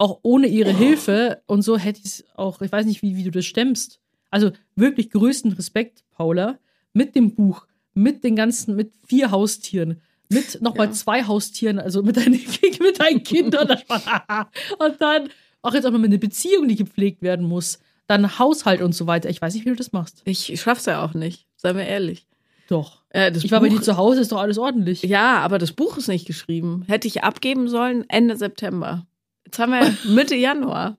[0.01, 3.23] auch ohne ihre Hilfe und so hätte ich es auch, ich weiß nicht, wie, wie
[3.23, 3.99] du das stemmst.
[4.31, 6.57] Also wirklich größten Respekt, Paula,
[6.93, 10.93] mit dem Buch, mit den ganzen, mit vier Haustieren, mit nochmal Ja.
[10.93, 12.33] zwei Haustieren, also mit deinen,
[12.79, 13.69] mit deinen Kindern.
[14.79, 15.29] und dann
[15.61, 17.77] auch jetzt auch noch mit einer Beziehung, die gepflegt werden muss.
[18.07, 19.29] Dann Haushalt und so weiter.
[19.29, 20.23] Ich weiß nicht, wie du das machst.
[20.25, 22.25] Ich schaff's ja auch nicht, seien wir ehrlich.
[22.67, 23.03] Doch.
[23.09, 25.03] Äh, das Ich war bei dir zu Hause, ist doch alles ordentlich.
[25.03, 26.85] Ja, aber das Buch ist nicht geschrieben.
[26.87, 29.05] Hätte ich abgeben sollen Ende September.
[29.45, 30.97] Jetzt haben wir Mitte Januar.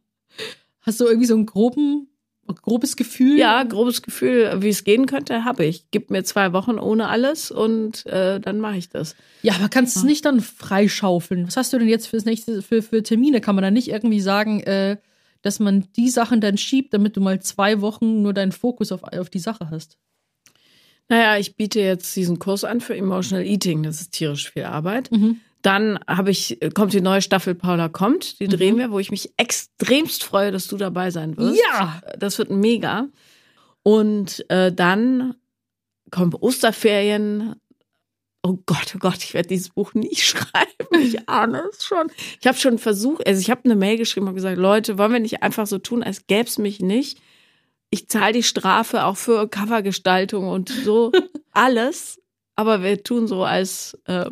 [0.81, 2.09] Hast du irgendwie so einen groben
[2.55, 3.39] grobes Gefühl?
[3.39, 5.91] Ja, grobes Gefühl, wie es gehen könnte, habe ich.
[5.91, 9.15] Gib mir zwei Wochen ohne alles und äh, dann mache ich das.
[9.43, 11.47] Ja, aber kannst du es nicht dann freischaufeln?
[11.47, 13.41] Was hast du denn jetzt fürs nächste, für, für Termine?
[13.41, 14.99] Kann man da nicht irgendwie sagen, äh,
[15.43, 19.03] dass man die Sachen dann schiebt, damit du mal zwei Wochen nur deinen Fokus auf,
[19.03, 19.99] auf die Sache hast?
[21.09, 23.83] Naja, ich biete jetzt diesen Kurs an für Emotional Eating.
[23.83, 25.11] Das ist tierisch viel Arbeit.
[25.11, 25.41] Mhm.
[25.63, 29.33] Dann habe ich, kommt die neue Staffel Paula kommt, die drehen wir, wo ich mich
[29.37, 31.61] extremst freue, dass du dabei sein wirst.
[31.61, 32.01] Ja!
[32.19, 33.09] Das wird mega.
[33.85, 35.35] Und äh, dann
[36.11, 37.55] kommen Osterferien.
[38.43, 41.01] Oh Gott, oh Gott, ich werde dieses Buch nie schreiben.
[41.01, 42.09] Ich ahne es schon.
[42.41, 45.21] Ich habe schon versucht, also ich habe eine Mail geschrieben und gesagt, Leute, wollen wir
[45.21, 47.19] nicht einfach so tun, als gäbe es mich nicht?
[47.91, 51.13] Ich zahle die Strafe auch für Covergestaltung und so
[51.53, 52.21] alles,
[52.57, 54.31] aber wir tun so, als äh,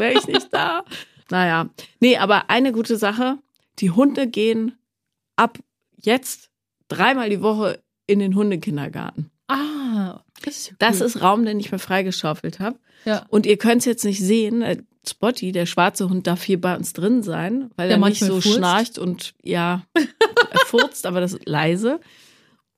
[0.00, 0.84] wäre ich nicht da.
[1.32, 1.68] Naja,
[2.00, 3.38] nee, aber eine gute Sache,
[3.78, 4.72] die Hunde gehen
[5.36, 5.58] ab
[6.02, 6.50] jetzt
[6.88, 9.30] dreimal die Woche in den Hundekindergarten.
[9.46, 12.80] Ah, das ist, ja Das ist Raum, den ich mir freigeschaufelt habe.
[13.04, 13.26] Ja.
[13.28, 14.62] Und ihr könnt es jetzt nicht sehen.
[14.62, 14.78] äh,
[15.08, 18.40] Spotty, der schwarze Hund, darf hier bei uns drin sein, weil Der er nicht so
[18.40, 18.56] furzt.
[18.56, 22.00] schnarcht und ja, er furzt, aber das ist leise.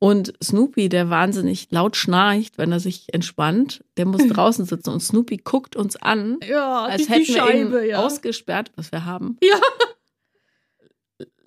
[0.03, 4.91] Und Snoopy, der wahnsinnig laut schnarcht, wenn er sich entspannt, der muss draußen sitzen.
[4.91, 7.39] Und Snoopy guckt uns an, ja, als die, hätten die wir ihn
[7.71, 8.05] Scheibe, ja.
[8.05, 9.37] ausgesperrt, was wir haben.
[9.41, 9.61] Ja.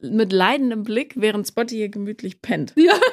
[0.02, 2.74] Mit leidendem Blick, während Spotty hier gemütlich pennt.
[2.78, 2.94] Ja.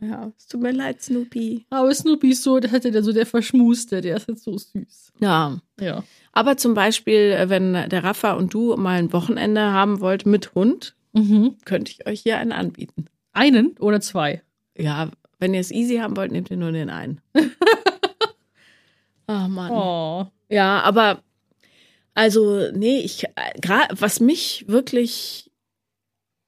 [0.00, 1.66] Ja, es tut mir leid, Snoopy.
[1.70, 5.12] Aber Snoopy ist so, der hatte der so der Verschmuste, der ist jetzt so süß.
[5.18, 5.58] Ja.
[5.80, 6.04] Ja.
[6.32, 10.54] Aber zum Beispiel, äh, wenn der Rafa und du mal ein Wochenende haben wollt mit
[10.54, 11.56] Hund, Mhm.
[11.64, 13.06] könnte ich euch hier einen anbieten.
[13.32, 14.42] Einen oder zwei?
[14.78, 17.20] Ja, wenn ihr es easy haben wollt, nehmt ihr nur den einen.
[17.34, 19.70] oh Mann.
[19.72, 20.26] Oh.
[20.48, 21.22] Ja, aber
[22.14, 23.24] also, nee, ich,
[23.60, 25.50] gerade was mich wirklich,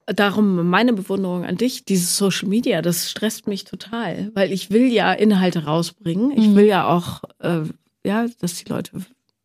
[0.06, 4.90] darum meine Bewunderung an dich, dieses Social Media, das stresst mich total, weil ich will
[4.92, 6.32] ja Inhalte rausbringen.
[6.32, 6.56] Ich Mhm.
[6.56, 7.60] will ja auch, äh,
[8.04, 8.92] ja, dass die Leute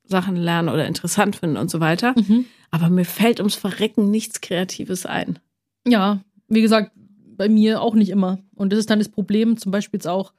[0.07, 2.15] Sachen lernen oder interessant finden und so weiter.
[2.17, 2.45] Mhm.
[2.71, 5.37] Aber mir fällt ums Verrecken nichts Kreatives ein.
[5.87, 6.91] Ja, wie gesagt,
[7.37, 8.39] bei mir auch nicht immer.
[8.55, 10.33] Und das ist dann das Problem, zum Beispiel jetzt auch,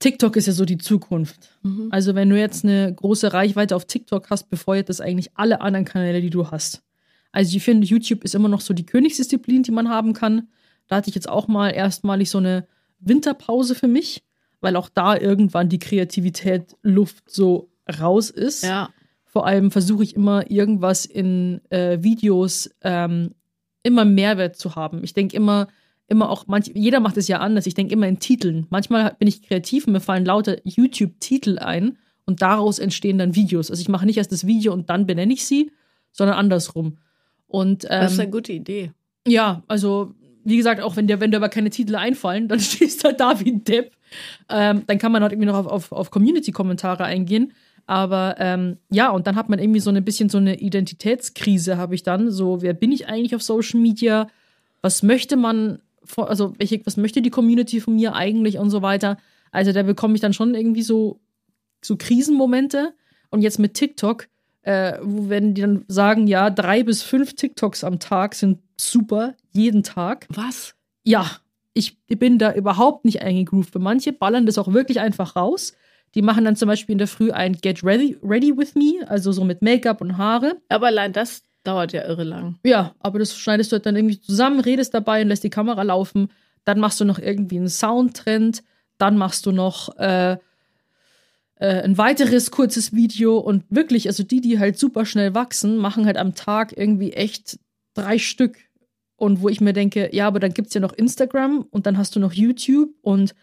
[0.00, 1.58] TikTok ist ja so die Zukunft.
[1.90, 5.84] Also wenn du jetzt eine große Reichweite auf TikTok hast, befeuert das eigentlich alle anderen
[5.84, 6.82] Kanäle, die du hast.
[7.32, 10.48] Also ich finde, YouTube ist immer noch so die Königsdisziplin, die man haben kann.
[10.88, 12.66] Da hatte ich jetzt auch mal erstmalig so eine
[12.98, 14.24] Winterpause für mich,
[14.60, 18.64] weil auch da irgendwann die Kreativität Luft so raus ist.
[18.64, 18.88] Ja.
[19.24, 23.34] Vor allem versuche ich immer irgendwas in äh, Videos ähm,
[23.82, 25.04] immer Mehrwert zu haben.
[25.04, 25.68] Ich denke immer,
[26.10, 27.66] immer auch, manch, jeder macht es ja anders.
[27.66, 28.66] Ich denke immer in Titeln.
[28.68, 31.96] Manchmal bin ich kreativ und mir fallen lauter YouTube-Titel ein
[32.26, 33.70] und daraus entstehen dann Videos.
[33.70, 35.70] Also ich mache nicht erst das Video und dann benenne ich sie,
[36.12, 36.98] sondern andersrum.
[37.46, 38.92] Und ähm, Das ist eine gute Idee.
[39.26, 43.02] ja, also wie gesagt, auch wenn dir, wenn dir aber keine Titel einfallen, dann stehst
[43.02, 43.92] du halt da wie ein Depp.
[44.48, 47.52] Ähm, dann kann man halt irgendwie noch auf, auf, auf Community-Kommentare eingehen.
[47.86, 51.94] Aber ähm, ja, und dann hat man irgendwie so ein bisschen so eine Identitätskrise, habe
[51.94, 52.30] ich dann.
[52.30, 54.28] So, wer bin ich eigentlich auf Social Media?
[54.80, 55.80] Was möchte man,
[56.18, 59.18] also welche, was möchte die Community von mir eigentlich und so weiter?
[59.52, 61.20] Also da bekomme ich dann schon irgendwie so,
[61.82, 62.94] so Krisenmomente.
[63.30, 64.28] Und jetzt mit TikTok,
[64.62, 69.34] äh, wo wenn die dann sagen, ja, drei bis fünf TikToks am Tag sind super,
[69.50, 70.26] jeden Tag.
[70.30, 70.74] Was?
[71.04, 71.30] Ja,
[71.72, 73.74] ich bin da überhaupt nicht eingegroovt.
[73.78, 75.74] Manche ballern das auch wirklich einfach raus.
[76.14, 79.30] Die machen dann zum Beispiel in der Früh ein Get Ready, ready with Me, also
[79.30, 80.60] so mit Make-up und Haare.
[80.68, 82.58] Aber allein das dauert ja irre lang.
[82.64, 85.82] Ja, aber das schneidest du halt dann irgendwie zusammen, redest dabei und lässt die Kamera
[85.82, 86.30] laufen.
[86.64, 88.62] Dann machst du noch irgendwie einen Soundtrend.
[88.98, 90.32] Dann machst du noch äh,
[91.56, 93.38] äh, ein weiteres kurzes Video.
[93.38, 97.58] Und wirklich, also die, die halt super schnell wachsen, machen halt am Tag irgendwie echt
[97.94, 98.58] drei Stück.
[99.16, 102.16] Und wo ich mir denke, ja, aber dann gibt's ja noch Instagram und dann hast
[102.16, 102.90] du noch YouTube.
[103.02, 103.34] Und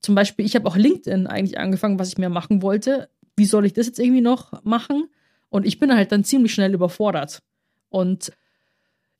[0.00, 3.08] zum Beispiel, ich habe auch LinkedIn eigentlich angefangen, was ich mir machen wollte.
[3.36, 5.04] Wie soll ich das jetzt irgendwie noch machen?
[5.48, 7.42] Und ich bin halt dann ziemlich schnell überfordert.
[7.90, 8.32] Und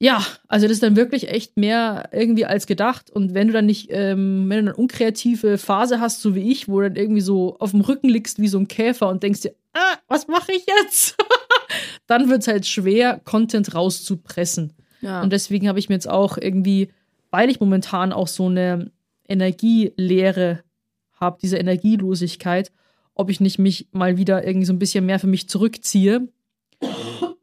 [0.02, 3.10] ja, also das ist dann wirklich echt mehr irgendwie als gedacht.
[3.10, 6.68] Und wenn du dann nicht, ähm, wenn du eine unkreative Phase hast, so wie ich,
[6.68, 9.42] wo du dann irgendwie so auf dem Rücken liegst wie so ein Käfer und denkst
[9.42, 11.16] dir, ah, was mache ich jetzt?
[12.06, 14.72] dann wird es halt schwer, Content rauszupressen.
[15.02, 15.20] Ja.
[15.20, 16.88] Und deswegen habe ich mir jetzt auch irgendwie,
[17.30, 18.90] weil ich momentan auch so eine
[19.28, 20.62] Energielehre
[21.20, 22.72] habe, diese Energielosigkeit,
[23.14, 26.28] ob ich nicht mich mal wieder irgendwie so ein bisschen mehr für mich zurückziehe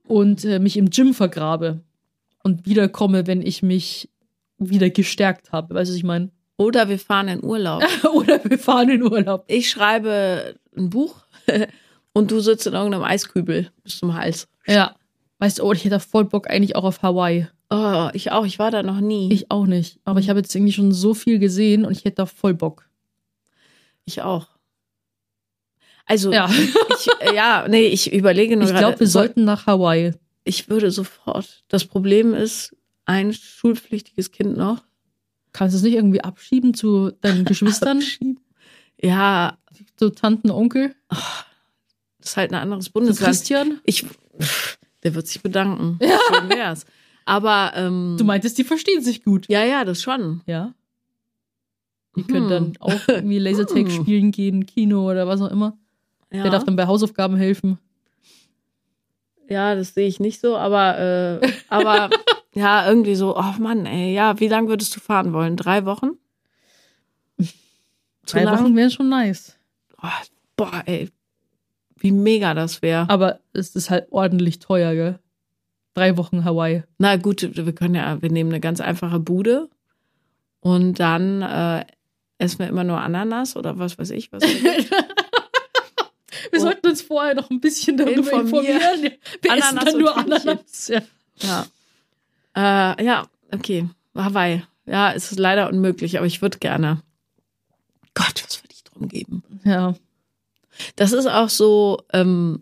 [0.08, 1.82] und äh, mich im Gym vergrabe
[2.44, 4.10] und wiederkomme, wenn ich mich
[4.58, 5.76] wieder gestärkt habe.
[5.76, 6.32] Weißt du, was ich meine?
[6.58, 7.84] Oder wir fahren in Urlaub.
[8.14, 9.44] Oder wir fahren in Urlaub.
[9.48, 11.16] Ich schreibe ein Buch
[12.14, 14.48] und du sitzt in irgendeinem Eiskübel bis zum Hals.
[14.66, 14.96] Ja.
[15.40, 17.48] Weißt du, oh, ich hätte voll Bock eigentlich auch auf Hawaii.
[17.70, 18.46] Oh, ich auch.
[18.46, 19.32] Ich war da noch nie.
[19.32, 20.00] Ich auch nicht.
[20.04, 22.90] Aber ich habe jetzt irgendwie schon so viel gesehen und ich hätte da voll Bock.
[24.06, 24.48] Ich auch.
[26.08, 26.50] Also, Ja.
[26.50, 30.14] ich, äh, ja, nee, ich überlege nur Ich glaube, wir soll- sollten nach Hawaii.
[30.46, 31.64] Ich würde sofort.
[31.68, 34.84] Das Problem ist, ein schulpflichtiges Kind noch.
[35.54, 38.02] Kannst du es nicht irgendwie abschieben zu deinen Geschwistern?
[39.00, 39.60] Ja,
[39.96, 40.96] zu Tanten, Onkel?
[41.10, 43.28] das ist halt ein anderes Zu Bundesland.
[43.28, 43.80] Christian?
[43.86, 44.04] Ich,
[45.04, 46.00] der wird sich bedanken.
[46.02, 46.86] Schön wär's.
[47.24, 49.46] Aber, ähm, Du meintest, die verstehen sich gut.
[49.50, 50.42] ja, ja, das schon.
[50.48, 50.74] Ja.
[52.16, 52.50] Die können Hm.
[52.50, 53.92] dann auch irgendwie Lasertag Hm.
[53.92, 55.78] spielen gehen, Kino oder was auch immer.
[56.32, 57.80] Ja, Der darf dann bei Hausaufgaben helfen.
[59.50, 62.10] ja das sehe ich nicht so, aber, äh, aber,
[62.54, 65.56] ja, irgendwie so, oh Mann, ey, ja, wie lange würdest du fahren wollen?
[65.56, 66.12] Drei Wochen?
[68.26, 68.60] Zu Drei lang?
[68.60, 69.58] Wochen wären schon nice.
[70.04, 70.08] Oh,
[70.58, 71.10] boah, ey,
[71.96, 73.10] wie mega das wäre.
[73.10, 75.20] Aber es ist halt ordentlich teuer, gell?
[75.94, 76.84] Drei Wochen Hawaii.
[76.98, 79.70] Na gut, wir können ja, wir nehmen eine ganz einfache Bude
[80.60, 81.86] und dann äh,
[82.38, 84.32] essen wir immer nur Ananas oder was weiß ich.
[84.32, 84.44] Was
[86.52, 86.64] Wir Oh.
[86.64, 88.78] sollten uns vorher noch ein bisschen darüber Informieren.
[88.78, 89.14] informieren.
[89.42, 90.18] Wir essen Ananas dann und nur.
[90.18, 90.88] Ananas.
[90.88, 91.02] Ja.
[92.56, 92.96] ja.
[92.98, 93.88] Äh, ja, okay.
[94.16, 94.64] Hawaii.
[94.86, 97.02] Ja, es ist leider unmöglich, aber ich würde gerne.
[98.14, 99.44] Gott, was würde ich drum geben?
[99.64, 99.96] ja.
[100.96, 102.62] Das ist auch so ähm,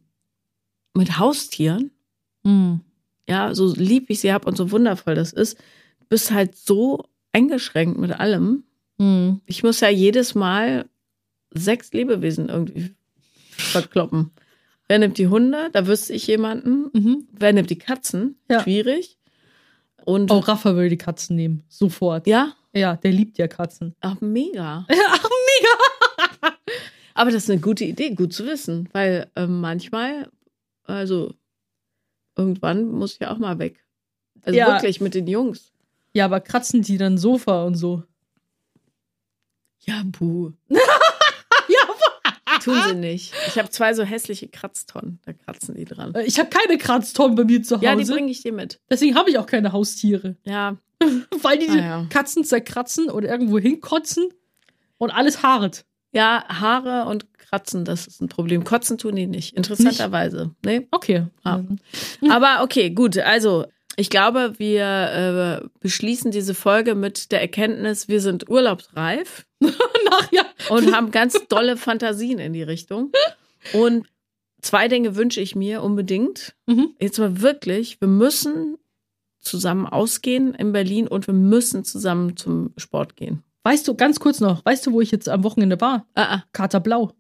[0.93, 1.91] mit Haustieren.
[2.45, 2.79] Hm.
[3.27, 5.57] Ja, so lieb ich sie habe und so wundervoll das ist.
[5.99, 8.63] Du bist halt so eingeschränkt mit allem.
[8.99, 9.41] Hm.
[9.45, 10.88] Ich muss ja jedes Mal
[11.53, 12.95] sechs Lebewesen irgendwie
[13.58, 14.32] verkloppen.
[14.88, 15.70] Wer nimmt die Hunde?
[15.72, 16.89] Da wüsste ich jemanden.
[16.93, 17.28] Mhm.
[17.32, 18.38] Wer nimmt die Katzen?
[18.49, 18.62] Ja.
[18.62, 19.18] Schwierig.
[20.03, 21.64] Und Auch Rafa würde die Katzen nehmen.
[21.68, 22.28] Sofort.
[22.28, 23.95] ja, Ja, der liebt ja Katzen.
[24.01, 24.86] ach mega.
[25.10, 26.56] Ach, mega.
[27.16, 30.30] Aber das ist eine gute Idee, gut zu wissen, weil ähm, manchmal,
[30.84, 31.34] also
[32.36, 33.84] irgendwann muss ich ja auch mal weg.
[34.43, 34.68] Also Ja.
[34.74, 35.72] wirklich mit den Jungs.
[36.14, 38.03] Ja, aber kratzen die dann Sofa und so?
[39.82, 40.51] Ja, buh.
[42.66, 43.34] Tun sie nicht.
[43.47, 46.13] Ich habe zwei so hässliche Kratztonnen, da kratzen die dran.
[46.16, 47.86] Äh, Ich habe keine Kratztonnen bei mir zu Hause.
[47.86, 48.80] Ja, die bringe ich dir mit.
[48.89, 50.36] Deswegen habe ich auch keine Haustiere.
[50.43, 50.78] Ja,
[51.41, 52.05] Weil die Ah, ja.
[52.09, 54.30] Katzen zerkratzen oder irgendwo hinkotzen
[54.97, 55.86] und alles haaret.
[56.13, 58.63] Ja, Haare und Kratzen, das ist ein Problem.
[58.63, 60.55] Kotzen tun die nicht, interessanterweise.
[60.66, 60.88] Nee?
[60.91, 61.26] Okay.
[61.43, 61.59] Ah.
[62.30, 63.18] Aber okay, gut.
[63.18, 63.66] Also,
[63.98, 70.43] ich glaube, wir äh, beschließen diese Folge mit der Erkenntnis, wir sind urlaubsreif Nach, ja.
[70.70, 73.12] und haben ganz dolle Fantasien in die Richtung.
[73.74, 74.06] Und
[74.62, 76.56] zwei Dinge wünsche ich mir unbedingt.
[76.68, 76.89] Mhm.
[77.00, 78.78] Jetzt mal wirklich, wir müssen
[79.39, 83.43] zusammen ausgehen in Berlin und wir müssen zusammen zum Sport gehen.
[83.64, 86.06] Weißt du, ganz kurz noch, weißt du, wo ich jetzt am Wochenende war?
[86.16, 86.43] Ah, ah.
[86.52, 87.12] Kater Blau.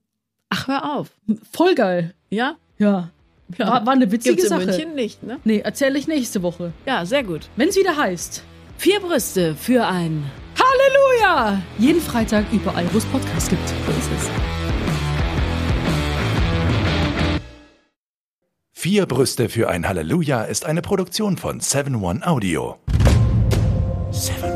[0.49, 1.11] Ach, hör auf.
[1.51, 2.13] Voll geil.
[2.29, 2.57] Ja?
[2.77, 3.11] Ja.
[3.57, 4.65] War, war eine witzige Gibt's in Sache.
[4.65, 5.39] München nicht, ne?
[5.43, 6.73] Nee, erzähle ich nächste Woche.
[6.85, 7.47] Ja, sehr gut.
[7.55, 8.43] Wenn es wieder heißt.
[8.77, 11.61] Vier Brüste für ein Halleluja!
[11.77, 13.67] Jeden Freitag überall, wo es Podcasts gibt.
[13.67, 14.29] So ist es.
[18.71, 22.77] Vier Brüste für ein Halleluja ist eine Produktion von 7-One Audio.
[24.11, 24.54] 7